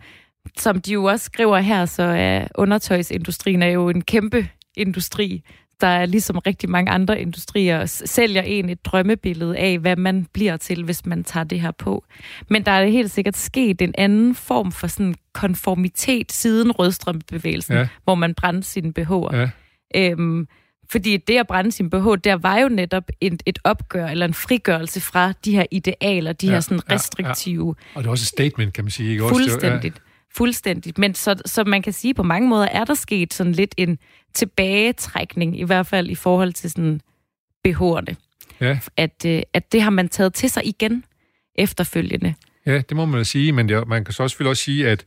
[0.58, 5.44] som de jo også skriver her, så er undertøjsindustrien er jo en kæmpe industri,
[5.80, 10.56] der er ligesom rigtig mange andre industrier, sælger en et drømmebillede af, hvad man bliver
[10.56, 12.04] til, hvis man tager det her på.
[12.48, 17.88] Men der er helt sikkert sket en anden form for sådan konformitet siden rødstrømbevægelsen, ja.
[18.04, 19.36] hvor man brændte sine BH'er.
[19.36, 19.50] Ja.
[19.96, 20.48] Øhm,
[20.90, 24.34] fordi det at brænde sin BH, der var jo netop et, et opgør eller en
[24.34, 27.74] frigørelse fra de her idealer, de ja, her sådan restriktive...
[27.78, 27.96] Ja, ja.
[27.96, 29.10] Og det er også et statement, kan man sige.
[29.10, 29.28] Ikke?
[29.28, 29.94] Fuldstændigt.
[29.94, 30.00] Ja.
[30.36, 30.98] Fuldstændigt.
[30.98, 33.98] Men så, så man kan sige, på mange måder er der sket sådan lidt en
[34.34, 37.00] tilbagetrækning, i hvert fald i forhold til sådan
[37.68, 38.14] BH'erne.
[38.60, 38.78] Ja.
[38.96, 41.04] At, øh, at det har man taget til sig igen
[41.54, 42.34] efterfølgende.
[42.66, 45.04] Ja, det må man sige, men det, man kan så også, også sige, at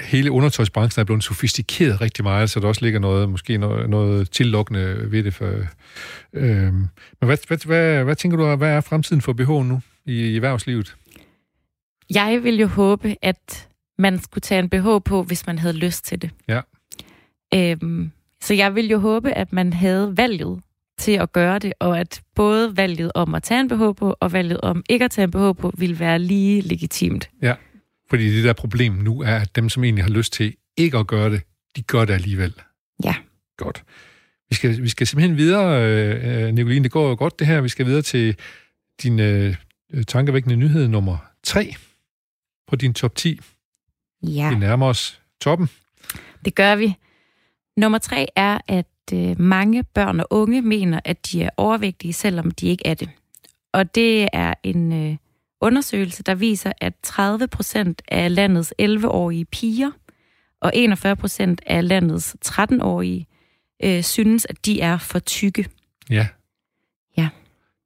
[0.00, 4.30] hele undertøjsbranchen er blevet sofistikeret rigtig meget, så der også ligger noget, måske noget, noget
[4.30, 5.34] tillokkende ved det.
[5.34, 5.66] For,
[6.32, 6.72] øhm.
[7.20, 10.36] Men hvad, hvad, hvad, hvad tænker du, hvad er fremtiden for BH nu i, i
[10.36, 10.96] erhvervslivet?
[12.10, 16.04] Jeg vil jo håbe, at man skulle tage en BH på, hvis man havde lyst
[16.04, 16.30] til det.
[16.48, 16.60] Ja.
[17.54, 18.10] Øhm,
[18.42, 20.60] så jeg vil jo håbe, at man havde valget
[20.98, 24.32] til at gøre det, og at både valget om at tage en BH på, og
[24.32, 27.30] valget om ikke at tage en BH på, vil være lige legitimt.
[27.42, 27.54] Ja,
[28.10, 31.06] fordi det der problem nu er, at dem, som egentlig har lyst til ikke at
[31.06, 31.42] gøre det,
[31.76, 32.54] de gør det alligevel.
[33.04, 33.14] Ja.
[33.56, 33.84] Godt.
[34.50, 37.60] Vi skal, vi skal simpelthen videre, øh, Nicoline, det går jo godt det her.
[37.60, 38.36] Vi skal videre til
[39.02, 39.54] din øh,
[40.06, 41.74] tankevækkende nyhed nummer 3
[42.68, 43.40] på din top 10.
[44.22, 44.48] Ja.
[44.48, 45.68] Vi nærmer os toppen.
[46.44, 46.94] Det gør vi.
[47.78, 52.50] Nummer 3 er, at øh, mange børn og unge mener, at de er overvægtige, selvom
[52.50, 53.08] de ikke er det.
[53.72, 55.16] Og det er en øh,
[55.60, 59.90] undersøgelse, der viser, at 30 procent af landets 11-årige piger
[60.60, 63.26] og 41 procent af landets 13-årige
[63.84, 65.68] øh, synes, at de er for tykke.
[66.10, 66.26] Ja.
[67.16, 67.28] Ja.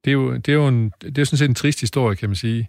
[0.05, 2.28] Det er jo, det er jo en, det er sådan set en trist historie, kan
[2.28, 2.68] man sige.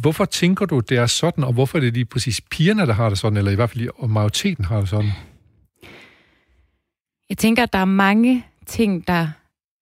[0.00, 3.08] Hvorfor tænker du, det er sådan, og hvorfor er det lige præcis pigerne, der har
[3.08, 5.10] det sådan, eller i hvert fald og majoriteten har det sådan?
[7.32, 9.28] Jeg tænker, at der er mange ting, der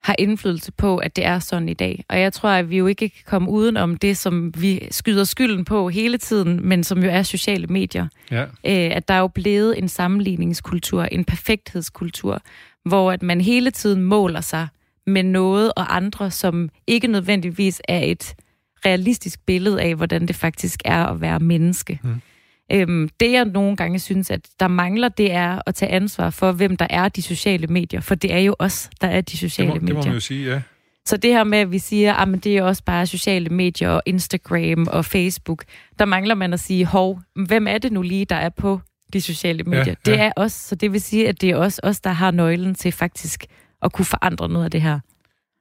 [0.03, 2.05] har indflydelse på, at det er sådan i dag.
[2.09, 5.25] Og jeg tror, at vi jo ikke kan komme uden om det, som vi skyder
[5.25, 8.07] skylden på hele tiden, men som jo er sociale medier.
[8.31, 8.43] Ja.
[8.43, 12.43] Øh, at der er jo blevet en sammenligningskultur, en perfekthedskultur,
[12.85, 14.69] hvor at man hele tiden måler sig
[15.07, 18.35] med noget og andre, som ikke nødvendigvis er et
[18.87, 22.01] realistisk billede af, hvordan det faktisk er at være menneske.
[22.03, 22.21] Mm.
[22.73, 26.53] Øhm, det jeg nogle gange synes, at der mangler, det er at tage ansvar for,
[26.53, 28.01] hvem der er de sociale medier.
[28.01, 29.95] For det er jo os, der er de sociale det må, medier.
[29.95, 30.61] Det må man jo sige, ja.
[31.07, 34.03] Så det her med, at vi siger, at det er også bare sociale medier og
[34.07, 35.65] Instagram og Facebook,
[35.99, 38.81] der mangler man at sige, hov, hvem er det nu lige, der er på
[39.13, 39.85] de sociale medier?
[39.85, 40.13] Ja, ja.
[40.13, 42.75] Det er os, så det vil sige, at det er os, os, der har nøglen
[42.75, 43.45] til faktisk
[43.83, 45.01] at kunne forandre noget af det her.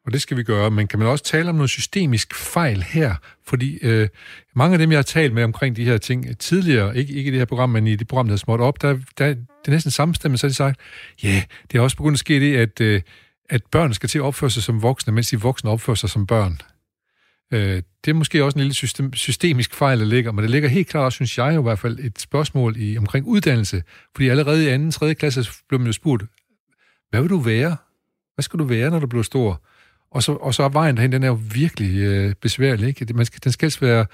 [0.09, 3.15] Og det skal vi gøre, men kan man også tale om noget systemisk fejl her?
[3.47, 4.07] Fordi øh,
[4.55, 7.31] mange af dem, jeg har talt med omkring de her ting tidligere, ikke, ikke i
[7.31, 9.71] det her program, men i det program, der er småt op, der, der det er
[9.71, 10.79] næsten samstemmende, så har de sagt,
[11.23, 11.41] ja, yeah,
[11.71, 13.01] det er også begyndt at ske det, at, øh,
[13.49, 16.27] at børn skal til at opføre sig som voksne, mens de voksne opfører sig som
[16.27, 16.61] børn.
[17.53, 20.69] Øh, det er måske også en lille system, systemisk fejl, der ligger, men det ligger
[20.69, 23.83] helt klart, synes jeg i hvert fald, et spørgsmål i, omkring uddannelse.
[24.15, 26.23] Fordi allerede i anden, tredje klasse blev man jo spurgt,
[27.09, 27.77] hvad vil du være?
[28.35, 29.61] Hvad skal du være, når du bliver stor?
[30.11, 32.87] Og så, og så er vejen derhen, den er jo virkelig øh, besværlig.
[32.87, 33.13] Ikke?
[33.13, 34.05] Man skal, den skal helst være...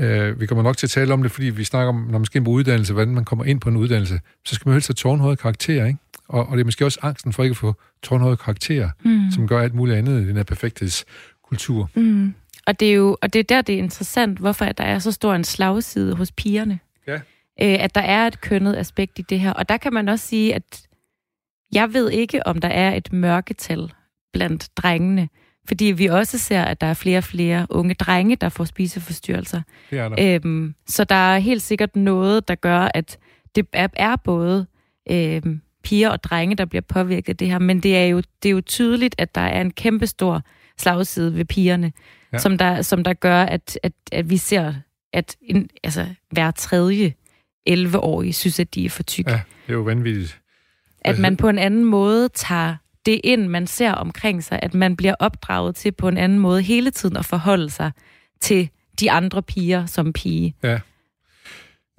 [0.00, 2.24] Øh, vi kommer nok til at tale om det, fordi vi snakker om, når man
[2.24, 4.88] skal ind på uddannelse, hvordan man kommer ind på en uddannelse, så skal man helst
[4.88, 5.98] have tårnhøje karakterer, ikke?
[6.28, 9.30] Og, og det er måske også angsten for ikke at få tårnhøje karakterer, mm.
[9.30, 11.90] som gør alt muligt andet i den her perfekthedskultur.
[11.94, 12.34] Mm.
[12.66, 15.12] Og det er jo og det er der, det er interessant, hvorfor der er så
[15.12, 16.78] stor en slagside hos pigerne.
[17.06, 17.14] Ja.
[17.14, 19.52] Øh, at der er et kønnet aspekt i det her.
[19.52, 20.86] Og der kan man også sige, at
[21.72, 23.92] jeg ved ikke, om der er et mørketal
[24.32, 25.28] blandt drengene.
[25.68, 29.62] Fordi vi også ser, at der er flere og flere unge drenge, der får spiseforstyrrelser.
[29.90, 30.34] Det er der.
[30.44, 33.18] Øhm, så der er helt sikkert noget, der gør, at
[33.54, 34.66] det er, både
[35.10, 37.58] øhm, piger og drenge, der bliver påvirket af det her.
[37.58, 40.42] Men det er jo, det er jo tydeligt, at der er en kæmpestor
[40.78, 41.92] slagside ved pigerne,
[42.32, 42.38] ja.
[42.38, 44.74] som, der, som der gør, at, at, at vi ser,
[45.12, 47.14] at en, altså, hver tredje
[47.70, 49.30] 11-årige synes, at de er for tykke.
[49.30, 50.38] Ja, det er jo vanvittigt.
[51.00, 52.76] At man på en anden måde tager
[53.06, 56.62] det ind, man ser omkring sig, at man bliver opdraget til på en anden måde
[56.62, 57.92] hele tiden at forholde sig
[58.40, 58.68] til
[59.00, 60.54] de andre piger som pige.
[60.62, 60.80] Ja.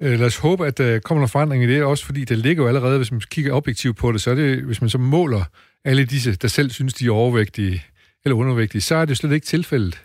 [0.02, 2.38] Øh, lad os håbe, at øh, der kommer noget forandring i det, også fordi det
[2.38, 4.98] ligger jo allerede, hvis man kigger objektivt på det, så er det, hvis man så
[4.98, 5.44] måler
[5.84, 7.84] alle disse, der selv synes, de er overvægtige
[8.24, 10.04] eller undervægtige, så er det slet ikke tilfældet.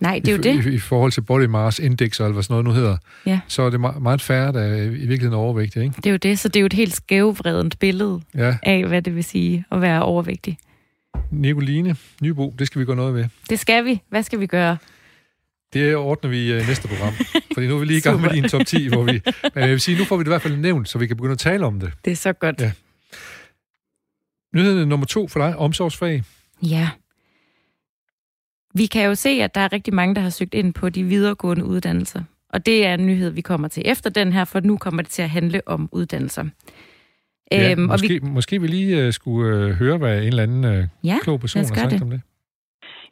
[0.00, 0.66] Nej, det er jo I, det.
[0.72, 3.40] I, I forhold til body mass index, eller hvad sådan noget nu hedder, Ja.
[3.48, 5.96] så er det meget, meget færre, der er i virkeligheden er overvægtige, ikke?
[5.96, 8.56] Det er jo det, så det er jo et helt skævvredent billede Ja.
[8.62, 10.58] af, hvad det vil sige at være overvægtig.
[11.30, 13.24] Nicoline Nybo, det skal vi gøre noget ved.
[13.50, 14.00] Det skal vi.
[14.08, 14.76] Hvad skal vi gøre?
[15.72, 17.12] Det ordner vi i næste program.
[17.54, 19.20] Fordi nu er vi lige i gang med din top 10, hvor vi...
[19.54, 21.16] Men jeg vil sige, nu får vi det i hvert fald nævnt, så vi kan
[21.16, 21.92] begynde at tale om det.
[22.04, 22.60] Det er så godt.
[22.60, 22.72] Ja.
[24.54, 26.22] Nyheden nummer to for dig, omsorgsfag.
[26.62, 26.88] Ja.
[28.74, 31.04] Vi kan jo se, at der er rigtig mange, der har søgt ind på de
[31.04, 32.22] videregående uddannelser.
[32.48, 35.10] Og det er en nyhed, vi kommer til efter den her, for nu kommer det
[35.10, 36.44] til at handle om uddannelser.
[37.52, 38.30] Ja, Øhm, og måske, vi, vi...
[38.30, 41.60] måske vi lige uh, skulle uh, høre, hvad en eller anden uh, ja, klog person
[41.60, 42.02] har sagt det.
[42.02, 42.20] om det.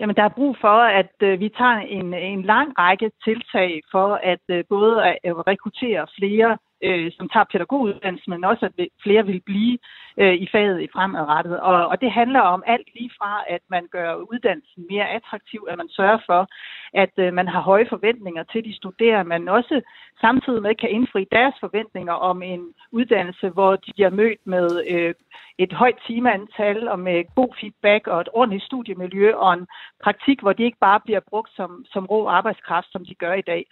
[0.00, 4.08] Jamen, der er brug for, at øh, vi tager en, en lang række tiltag for
[4.32, 4.92] at øh, både
[5.28, 9.78] at rekruttere flere, øh, som tager pædagoguddannelse, men også at flere vil blive
[10.20, 11.60] øh, i faget i fremadrettet.
[11.60, 15.78] Og, og det handler om alt lige fra, at man gør uddannelsen mere attraktiv, at
[15.78, 16.46] man sørger for,
[16.94, 19.80] at øh, man har høje forventninger til de studerende, men også
[20.20, 22.62] samtidig med kan indfri deres forventninger om en
[22.92, 25.14] uddannelse, hvor de bliver mødt med øh,
[25.58, 29.66] et højt timeantal og med god feedback og et ordentligt studiemiljø og en
[30.04, 33.48] praktik, hvor de ikke bare bliver brugt som, som rå arbejdskraft, som de gør i
[33.52, 33.64] dag.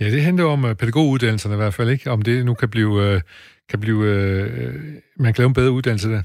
[0.00, 2.10] Ja, det handler om uh, pædagoguddannelserne i hvert fald, ikke?
[2.10, 3.14] Om det nu kan blive...
[3.14, 3.20] Uh,
[3.68, 4.74] kan blive uh,
[5.16, 6.22] man kan lave en bedre uddannelse der.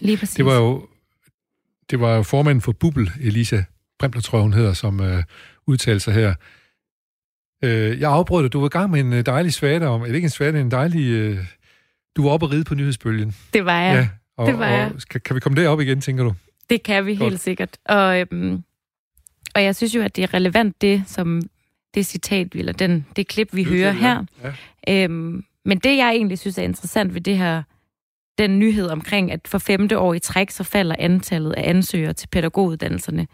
[0.00, 0.36] lige præcis.
[0.36, 0.86] Det var jo,
[1.90, 3.62] det var jo formanden for Bubble, Elisa
[3.98, 5.22] Bremler, tror jeg, hun hedder, som uh,
[5.66, 6.34] udtalte sig her.
[7.64, 8.52] Uh, jeg afbrød dig.
[8.52, 10.02] Du var i gang med en dejlig svada om...
[10.02, 11.38] Eller ikke en svada, en dejlig...
[12.16, 13.36] Du var oppe at ride på nyhedsbølgen.
[13.52, 14.10] Det var jeg.
[14.36, 14.92] og, det var jeg.
[14.94, 16.34] Og, kan, kan vi komme derop igen, tænker du?
[16.70, 17.30] Det kan vi Godt.
[17.30, 17.76] helt sikkert.
[17.84, 18.62] Og, øhm,
[19.54, 21.42] og jeg synes jo, at det er relevant, det som
[21.94, 24.24] det citat, eller den, det klip, vi hører her.
[24.88, 25.04] Ja.
[25.04, 27.62] Øhm, men det, jeg egentlig synes er interessant ved det her,
[28.38, 32.28] den nyhed omkring, at for femte år i træk, så falder antallet af ansøgere til
[32.28, 33.26] pædagoguddannelserne,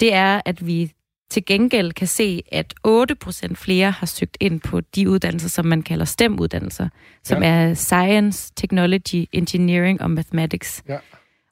[0.00, 0.92] det er, at vi
[1.30, 5.82] til gengæld kan se, at 8% flere har søgt ind på de uddannelser, som man
[5.82, 6.88] kalder STEM-uddannelser,
[7.22, 7.48] som Ja.
[7.48, 10.82] er Science, Technology, Engineering og Mathematics.
[10.88, 10.98] Ja.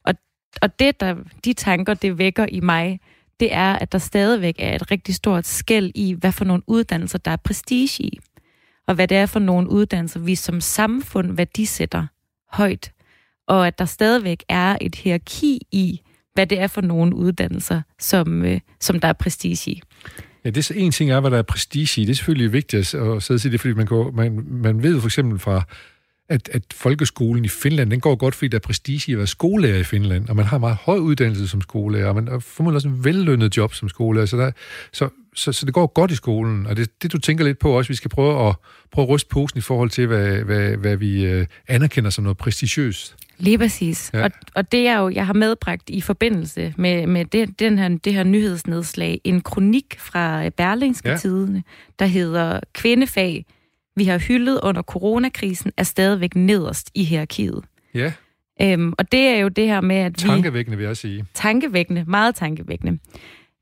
[0.04, 0.14] Og,
[0.62, 3.00] og det, der, de tanker, det vækker i mig,
[3.40, 7.18] det er, at der stadigvæk er et rigtig stort skæld i, hvad for nogle uddannelser,
[7.18, 8.18] der er prestige i
[8.86, 12.06] og hvad det er for nogle uddannelser, vi som samfund værdisætter
[12.52, 12.92] højt,
[13.48, 16.00] og at der stadigvæk er et hierarki i,
[16.34, 19.82] hvad det er for nogle uddannelser, som, øh, som der er prestige i.
[20.44, 22.04] Ja, det er en ting er, hvad der er prestige i.
[22.04, 25.00] Det er selvfølgelig vigtigt at sidde og sige det, fordi man, går, man, man ved
[25.00, 25.62] for eksempel fra,
[26.32, 29.26] at, at folkeskolen i Finland, den går godt, fordi der er prestige i at være
[29.26, 32.76] skolelærer i Finland, og man har meget høj uddannelse som skolelærer, og man har formodentlig
[32.76, 34.50] også en vellønnet job som skolelærer, så, der,
[34.92, 37.78] så, så, så det går godt i skolen, og det, det du tænker lidt på
[37.78, 38.54] også, vi skal prøve at,
[38.92, 42.38] prøve at ryste posen i forhold til, hvad, hvad, hvad vi øh, anerkender som noget
[42.38, 43.16] prestigiøst.
[43.38, 44.10] Lige præcis.
[44.14, 44.24] Ja.
[44.24, 47.88] Og, og det er jo, jeg har medbragt i forbindelse med, med det, den her,
[47.88, 51.16] det her nyhedsnedslag, en kronik fra Berlingske ja.
[51.16, 51.62] Tidene,
[51.98, 53.46] der hedder Kvindefag,
[53.96, 57.64] vi har hyldet under coronakrisen, er stadigvæk nederst i hierarkiet.
[57.94, 58.12] Ja.
[58.62, 60.28] Øhm, og det er jo det her med, at vi...
[60.28, 61.24] Tankevækkende, vil jeg sige.
[61.34, 62.98] Tankevækkende, meget tankevækkende.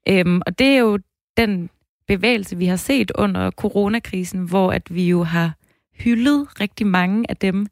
[0.08, 0.98] Øhm, og det er jo
[1.36, 1.70] den
[2.08, 5.52] bevægelse, vi har set under coronakrisen, hvor at vi jo har
[5.92, 7.66] hyldet rigtig mange af dem,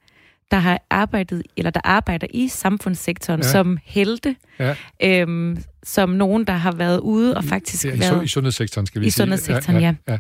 [0.51, 3.49] der har arbejdet, eller der arbejder i samfundssektoren ja.
[3.49, 4.75] som helte, ja.
[5.03, 8.25] øhm, som nogen, der har været ude og faktisk ja, i, været...
[8.25, 9.23] I sundhedssektoren, skal vi i sige.
[9.23, 9.95] I sundhedssektoren, ja.
[10.09, 10.19] ja.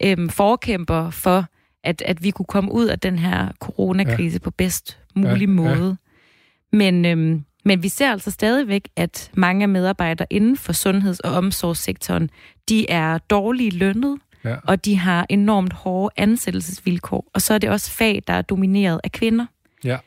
[0.00, 0.12] ja.
[0.12, 1.46] Øhm, forkæmper for,
[1.88, 4.44] at, at vi kunne komme ud af den her coronakrise ja.
[4.44, 5.46] på bedst mulig ja.
[5.46, 5.96] måde.
[6.72, 6.76] Ja.
[6.76, 12.30] Men, øhm, men vi ser altså stadigvæk, at mange medarbejdere inden for sundheds- og omsorgssektoren,
[12.68, 14.56] de er dårligt lønnet, ja.
[14.64, 17.30] og de har enormt hårde ansættelsesvilkår.
[17.34, 19.46] Og så er det også fag, der er domineret af kvinder.
[19.84, 19.98] Ja.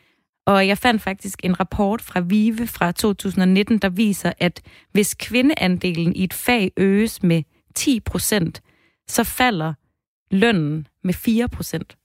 [0.46, 4.62] Og jeg fandt faktisk en rapport fra VIVE fra 2019, der viser, at
[4.92, 7.44] hvis kvindeandelen i et fag øges med
[7.76, 8.62] 10 procent,
[9.08, 9.74] så falder
[10.32, 11.98] lønnen med 4 procent.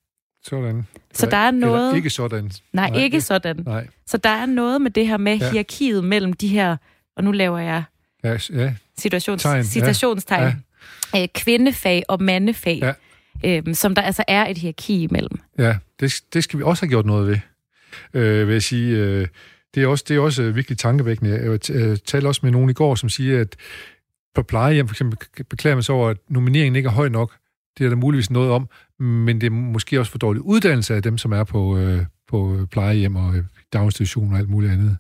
[0.43, 0.87] Sådan.
[1.13, 1.87] Så der er noget...
[1.87, 2.51] Eller ikke sådan.
[2.73, 3.57] Nej, Nej ikke sådan.
[3.67, 3.87] Nej.
[4.07, 5.51] Så der er noget med det her med ja.
[5.51, 6.77] hierarkiet mellem de her,
[7.17, 7.83] og nu laver jeg
[8.25, 8.75] ja, ja.
[8.99, 10.55] Situations, Tegn, citationstegn, ja.
[11.15, 11.23] Ja.
[11.23, 12.95] Øh, kvindefag og mandefag,
[13.45, 13.57] ja.
[13.57, 15.39] øhm, som der altså er et hierarki imellem.
[15.59, 17.39] Ja, det, det skal vi også have gjort noget ved,
[18.15, 18.97] øh, vil jeg sige.
[18.97, 19.27] Øh,
[19.75, 21.31] det er også, det er også virkelig tankevækkende.
[21.31, 23.57] Jeg øh, talte også med nogen i går, som siger, at
[24.35, 25.19] på plejehjem for eksempel
[25.51, 27.33] beklager man sig over, at nomineringen ikke er høj nok.
[27.79, 28.69] Det er der muligvis noget om,
[28.99, 32.67] men det er måske også for dårlig uddannelse af dem, som er på, øh, på
[32.71, 34.97] plejehjem og øh, daginstitutioner og alt muligt andet.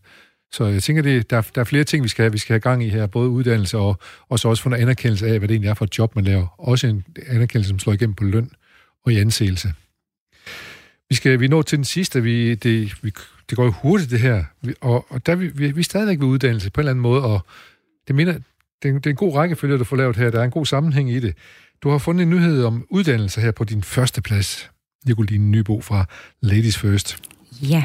[0.52, 2.32] Så jeg tænker, det, der, der er flere ting, vi skal have.
[2.32, 3.98] Vi skal have gang i her, både uddannelse og,
[4.28, 6.24] og så også få en anerkendelse af, hvad det egentlig er for et job, man
[6.24, 6.46] laver.
[6.58, 8.50] Også en anerkendelse, som slår igennem på løn
[9.04, 9.72] og i ansættelse.
[11.08, 12.22] Vi skal vi nå til den sidste.
[12.22, 13.12] Vi, det, vi,
[13.50, 14.44] det går jo hurtigt, det her.
[14.62, 17.02] Vi, og, og der vi, vi, vi er stadigvæk ved uddannelse på en eller anden
[17.02, 17.46] måde, og
[18.08, 18.32] det, minder,
[18.82, 20.30] det, er, det er en god rækkefølge, du får lavet her.
[20.30, 21.34] Der er en god sammenhæng i det.
[21.82, 24.70] Du har fundet en nyhed om uddannelse her på din første plads,
[25.06, 26.04] Nicoline Nybo fra
[26.40, 27.22] Ladies First.
[27.62, 27.84] Ja.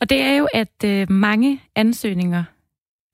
[0.00, 2.44] Og det er jo, at øh, mange ansøgninger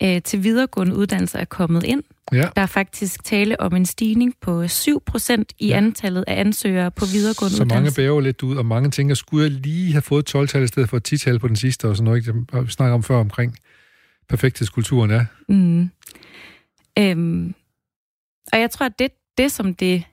[0.02, 2.02] øh, til videregående uddannelser er kommet ind.
[2.32, 2.48] Ja.
[2.56, 5.76] Der er faktisk tale om en stigning på 7 procent i ja.
[5.76, 7.94] antallet af ansøgere på videregående Så uddannelser.
[7.94, 10.66] Så mange bæver lidt ud, og mange tænker, skulle jeg lige have fået 12-tal i
[10.66, 13.56] stedet for 10-tal på den sidste, og sådan noget, vi snakker om før omkring
[14.28, 15.24] perfekthedskulturen er.
[15.48, 15.90] Mm.
[16.98, 17.54] Øhm,
[18.52, 20.04] og jeg tror, at det, det, som det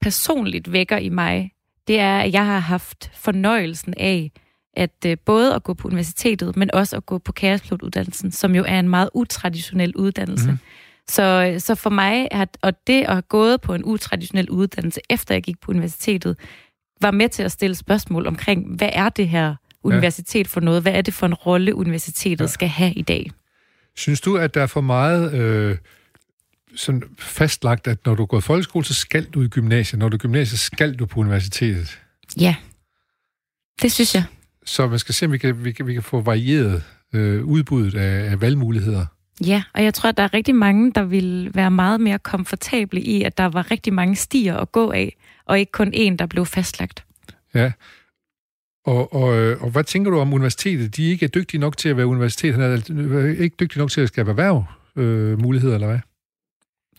[0.00, 1.52] personligt vækker i mig,
[1.86, 4.32] det er, at jeg har haft fornøjelsen af,
[4.76, 8.64] at øh, både at gå på universitetet, men også at gå på kæresplotuddannelsen, som jo
[8.68, 10.50] er en meget utraditionel uddannelse.
[10.50, 10.58] Mm.
[11.08, 15.34] Så, så for mig, at, og det at have gået på en utraditionel uddannelse, efter
[15.34, 16.38] jeg gik på universitetet,
[17.00, 20.82] var med til at stille spørgsmål omkring, hvad er det her universitet for noget?
[20.82, 22.46] Hvad er det for en rolle, universitetet ja.
[22.46, 23.30] skal have i dag?
[23.96, 25.76] Synes du, at der er for meget øh,
[26.74, 29.98] sådan fastlagt, at når du går i folkeskole, så skal du i gymnasiet.
[29.98, 32.00] Når du er gymnasiet, skal du på universitetet?
[32.40, 32.56] Ja,
[33.82, 34.24] det synes jeg.
[34.64, 37.94] Så man skal se, om vi kan, vi kan, vi kan få varieret øh, udbuddet
[37.94, 39.06] af, af valgmuligheder.
[39.46, 43.00] Ja, og jeg tror, at der er rigtig mange, der vil være meget mere komfortable
[43.00, 46.26] i, at der var rigtig mange stier at gå af, og ikke kun en, der
[46.26, 47.04] blev fastlagt.
[47.54, 47.72] Ja,
[48.86, 50.96] og, og, øh, og hvad tænker du om universitetet?
[50.96, 52.54] De er ikke dygtige nok til at være universitet.
[52.54, 54.64] Han er ikke dygtige nok til at skabe erhverv
[54.96, 55.98] øh, muligheder, eller hvad?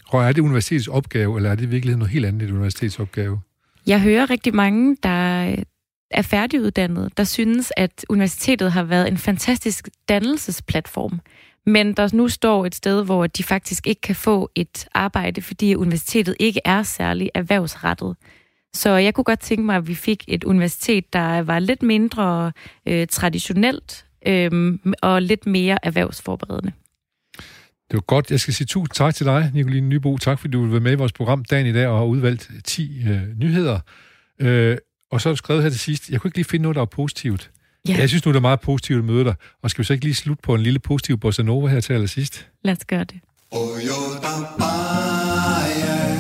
[0.10, 3.00] Og er det universitetets opgave, eller er det i virkeligheden noget helt andet et universitets
[3.00, 3.40] opgave?
[3.88, 5.58] Jeg hører rigtig mange, der øh,
[6.12, 11.20] er færdiguddannede, der synes, at universitetet har været en fantastisk dannelsesplatform,
[11.66, 15.76] men der nu står et sted, hvor de faktisk ikke kan få et arbejde, fordi
[15.76, 18.16] universitetet ikke er særlig erhvervsrettet.
[18.74, 22.52] Så jeg kunne godt tænke mig, at vi fik et universitet, der var lidt mindre
[22.86, 26.72] øh, traditionelt øh, og lidt mere erhvervsforberedende.
[27.92, 28.32] Det var godt.
[28.32, 30.18] Jeg skal sige tusind tak til dig, Nicoline Nybo.
[30.18, 32.50] Tak, fordi du vil være med i vores program dagen i dag og har udvalgt
[32.64, 33.80] 10 øh, nyheder.
[34.40, 34.78] Øh,
[35.12, 36.82] og så har du skrevet her til sidst, jeg kunne ikke lige finde noget, der
[36.82, 37.52] var positivt.
[37.88, 37.98] Ja.
[37.98, 39.36] Jeg synes nu, det er meget positivt at møde dig.
[39.64, 41.94] Og skal vi så ikke lige slutte på en lille positiv bossa nova her til
[41.94, 42.48] allersidst?
[42.64, 43.20] Lad os gøre det.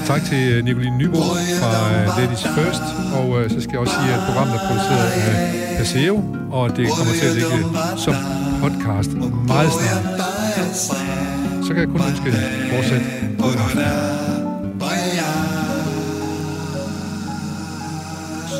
[0.05, 1.17] Tak til øh, Nicoline Nybo
[1.61, 5.07] fra øh, Ladies First, og uh, så skal jeg også sige, at programmet er produceret
[5.11, 6.15] af Paseo,
[6.51, 7.57] og det kommer til at ligge
[8.05, 8.15] som
[8.61, 9.11] podcast
[9.47, 11.46] meget snart.
[11.67, 12.31] Så kan jeg kun ønske
[12.71, 13.01] fortsat.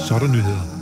[0.08, 0.77] Så er der nyheder.